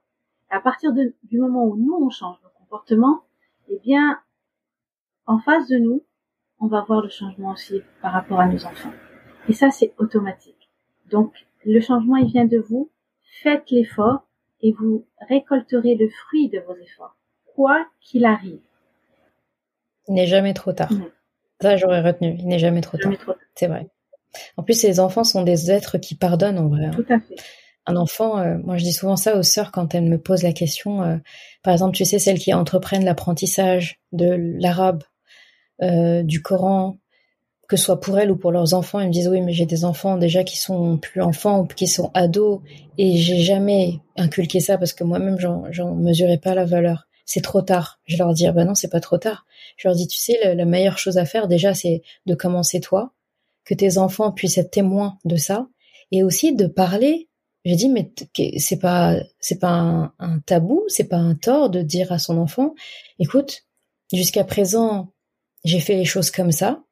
[0.48, 3.22] À partir du moment où nous on change nos comportements,
[3.68, 4.18] eh bien,
[5.26, 6.02] en face de nous,
[6.58, 8.92] on va voir le changement aussi par rapport à nos enfants.
[9.48, 10.68] Et ça, c'est automatique.
[11.10, 12.90] Donc, le changement, il vient de vous.
[13.42, 14.26] Faites l'effort
[14.62, 17.16] et vous récolterez le fruit de vos efforts,
[17.54, 18.60] quoi qu'il arrive.
[20.08, 20.92] Il n'est jamais trop tard.
[21.60, 22.36] Ça, j'aurais retenu.
[22.38, 23.12] Il n'est jamais trop tard.
[23.54, 23.88] C'est vrai.
[24.56, 26.86] En plus, les enfants sont des êtres qui pardonnent en vrai.
[26.86, 26.92] Hein.
[26.92, 27.36] Tout à fait
[27.86, 30.52] un enfant, euh, moi je dis souvent ça aux sœurs quand elles me posent la
[30.52, 31.16] question, euh,
[31.62, 35.02] par exemple, tu sais, celles qui entreprennent l'apprentissage de l'arabe,
[35.82, 36.98] euh, du Coran,
[37.70, 39.64] que ce soit pour elles ou pour leurs enfants, elles me disent oui, mais j'ai
[39.64, 42.60] des enfants déjà qui sont plus enfants qui sont ados
[42.98, 47.06] et j'ai jamais inculqué ça parce que moi-même j'en mesurais pas la valeur.
[47.26, 48.00] C'est trop tard.
[48.06, 49.46] Je leur dis ah ben non, c'est pas trop tard.
[49.76, 52.80] Je leur dis tu sais, la, la meilleure chose à faire déjà c'est de commencer
[52.80, 53.12] toi,
[53.64, 55.68] que tes enfants puissent être témoins de ça
[56.10, 57.28] et aussi de parler
[57.64, 58.10] j'ai dit mais
[58.56, 62.74] c'est pas c'est pas un, tabou, c'est pas un tort de dire à son enfant,
[63.20, 63.64] écoute,
[64.12, 65.12] jusqu'à présent
[65.64, 66.82] j'ai fait les choses comme ça,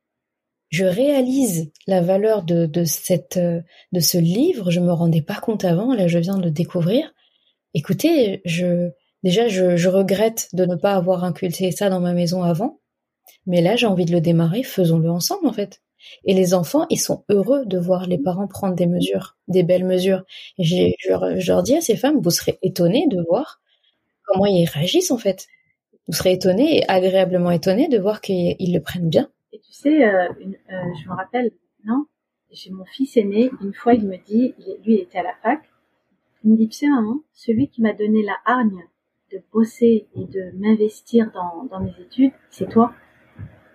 [0.69, 5.65] je réalise la valeur de, de cette de ce livre, je me rendais pas compte
[5.65, 7.13] avant, là je viens de le découvrir.
[7.75, 8.91] Écoutez, je
[9.23, 12.81] déjà je, je regrette de ne pas avoir inculqué ça dans ma maison avant,
[13.47, 15.81] mais là j'ai envie de le démarrer, faisons-le ensemble en fait.
[16.25, 19.85] Et les enfants, ils sont heureux de voir les parents prendre des mesures, des belles
[19.85, 20.25] mesures.
[20.59, 23.61] Et je, leur dis à ces femmes, vous serez étonnés de voir
[24.25, 25.47] comment ils réagissent en fait.
[26.07, 29.31] Vous serez étonnés et agréablement étonnés de voir qu'ils le prennent bien.
[29.53, 31.53] Et tu sais, euh, euh, je me rappelle,
[31.85, 32.07] non,
[32.51, 34.55] j'ai mon fils aîné, une fois il me dit,
[34.85, 35.69] lui il était à la fac,
[36.45, 38.85] il me dit, tu sais maman, celui qui m'a donné la hargne
[39.33, 42.95] de bosser et de m'investir dans, dans mes études, c'est toi.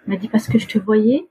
[0.05, 1.29] Il m'a dit parce que je te voyais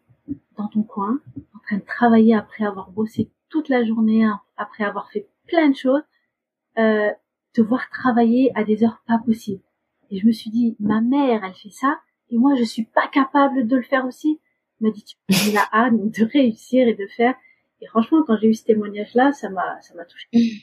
[0.57, 1.21] dans ton coin,
[1.55, 5.69] en train de travailler après avoir bossé toute la journée, hein, après avoir fait plein
[5.69, 6.03] de choses,
[6.79, 7.11] euh,
[7.53, 9.63] te voir travailler à des heures pas possibles.
[10.11, 12.01] Et je me suis dit, ma mère, elle fait ça,
[12.33, 14.41] et moi, je suis pas capable de le faire aussi.
[14.81, 17.35] Elle m'a dit, tu as la hâte de réussir et de faire.
[17.81, 20.29] Et franchement, quand j'ai eu ce témoignage-là, ça m'a, ça m'a touché.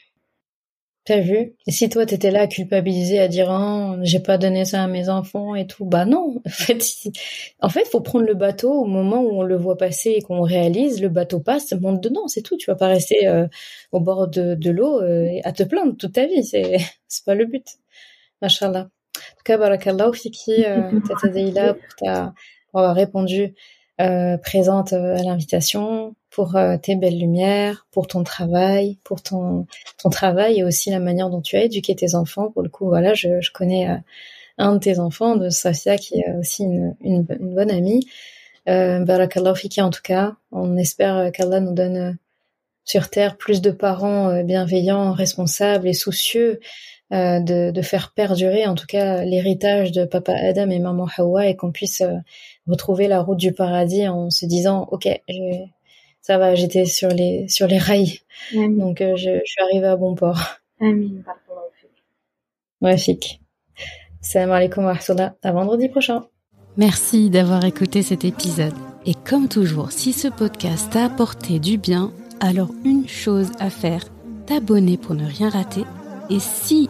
[1.05, 1.55] T'as vu?
[1.65, 4.87] Et si toi t'étais là à culpabiliser, à dire oh, j'ai pas donné ça à
[4.87, 6.35] mes enfants et tout, bah non.
[6.45, 6.83] En fait,
[7.61, 10.41] en fait, faut prendre le bateau au moment où on le voit passer et qu'on
[10.41, 12.57] réalise, le bateau passe, monte dedans, c'est tout.
[12.57, 13.47] Tu vas pas rester euh,
[13.91, 16.77] au bord de, de l'eau euh, à te plaindre toute ta vie, c'est
[17.07, 17.65] c'est pas le but.
[18.41, 18.89] Machallah.
[19.19, 22.33] En tout cas, barakallahu fiki, euh, Tata Deila, pour, ta,
[22.71, 23.53] pour avoir répondu
[24.43, 29.67] présente à l'invitation, pour tes belles lumières, pour ton travail, pour ton
[30.01, 32.49] ton travail et aussi la manière dont tu as éduqué tes enfants.
[32.49, 33.89] Pour le coup, voilà, je, je connais
[34.57, 38.07] un de tes enfants, de Safia, qui est aussi une, une, une bonne amie.
[38.69, 40.35] Euh, Barakallahu fiki en tout cas.
[40.51, 42.17] On espère qu'Allah nous donne
[42.83, 46.59] sur terre plus de parents euh, bienveillants, responsables et soucieux
[47.11, 51.47] euh, de, de, faire perdurer en tout cas l'héritage de papa Adam et maman Hawa
[51.47, 52.17] et qu'on puisse euh,
[52.67, 55.07] retrouver la route du paradis en se disant ok
[56.21, 58.19] ça va j'étais sur les sur les rails
[58.53, 60.39] donc je, je, suis arrivée à bon port.
[60.79, 61.23] Amin.
[62.97, 63.41] Fik.
[64.21, 65.35] Salam alaikum wa rahmatullah.
[65.43, 66.25] À vendredi prochain.
[66.77, 68.73] Merci d'avoir écouté cet épisode.
[69.05, 74.03] Et comme toujours, si ce podcast t'a apporté du bien, alors une chose à faire,
[74.45, 75.83] t'abonner pour ne rien rater.
[76.29, 76.89] Et si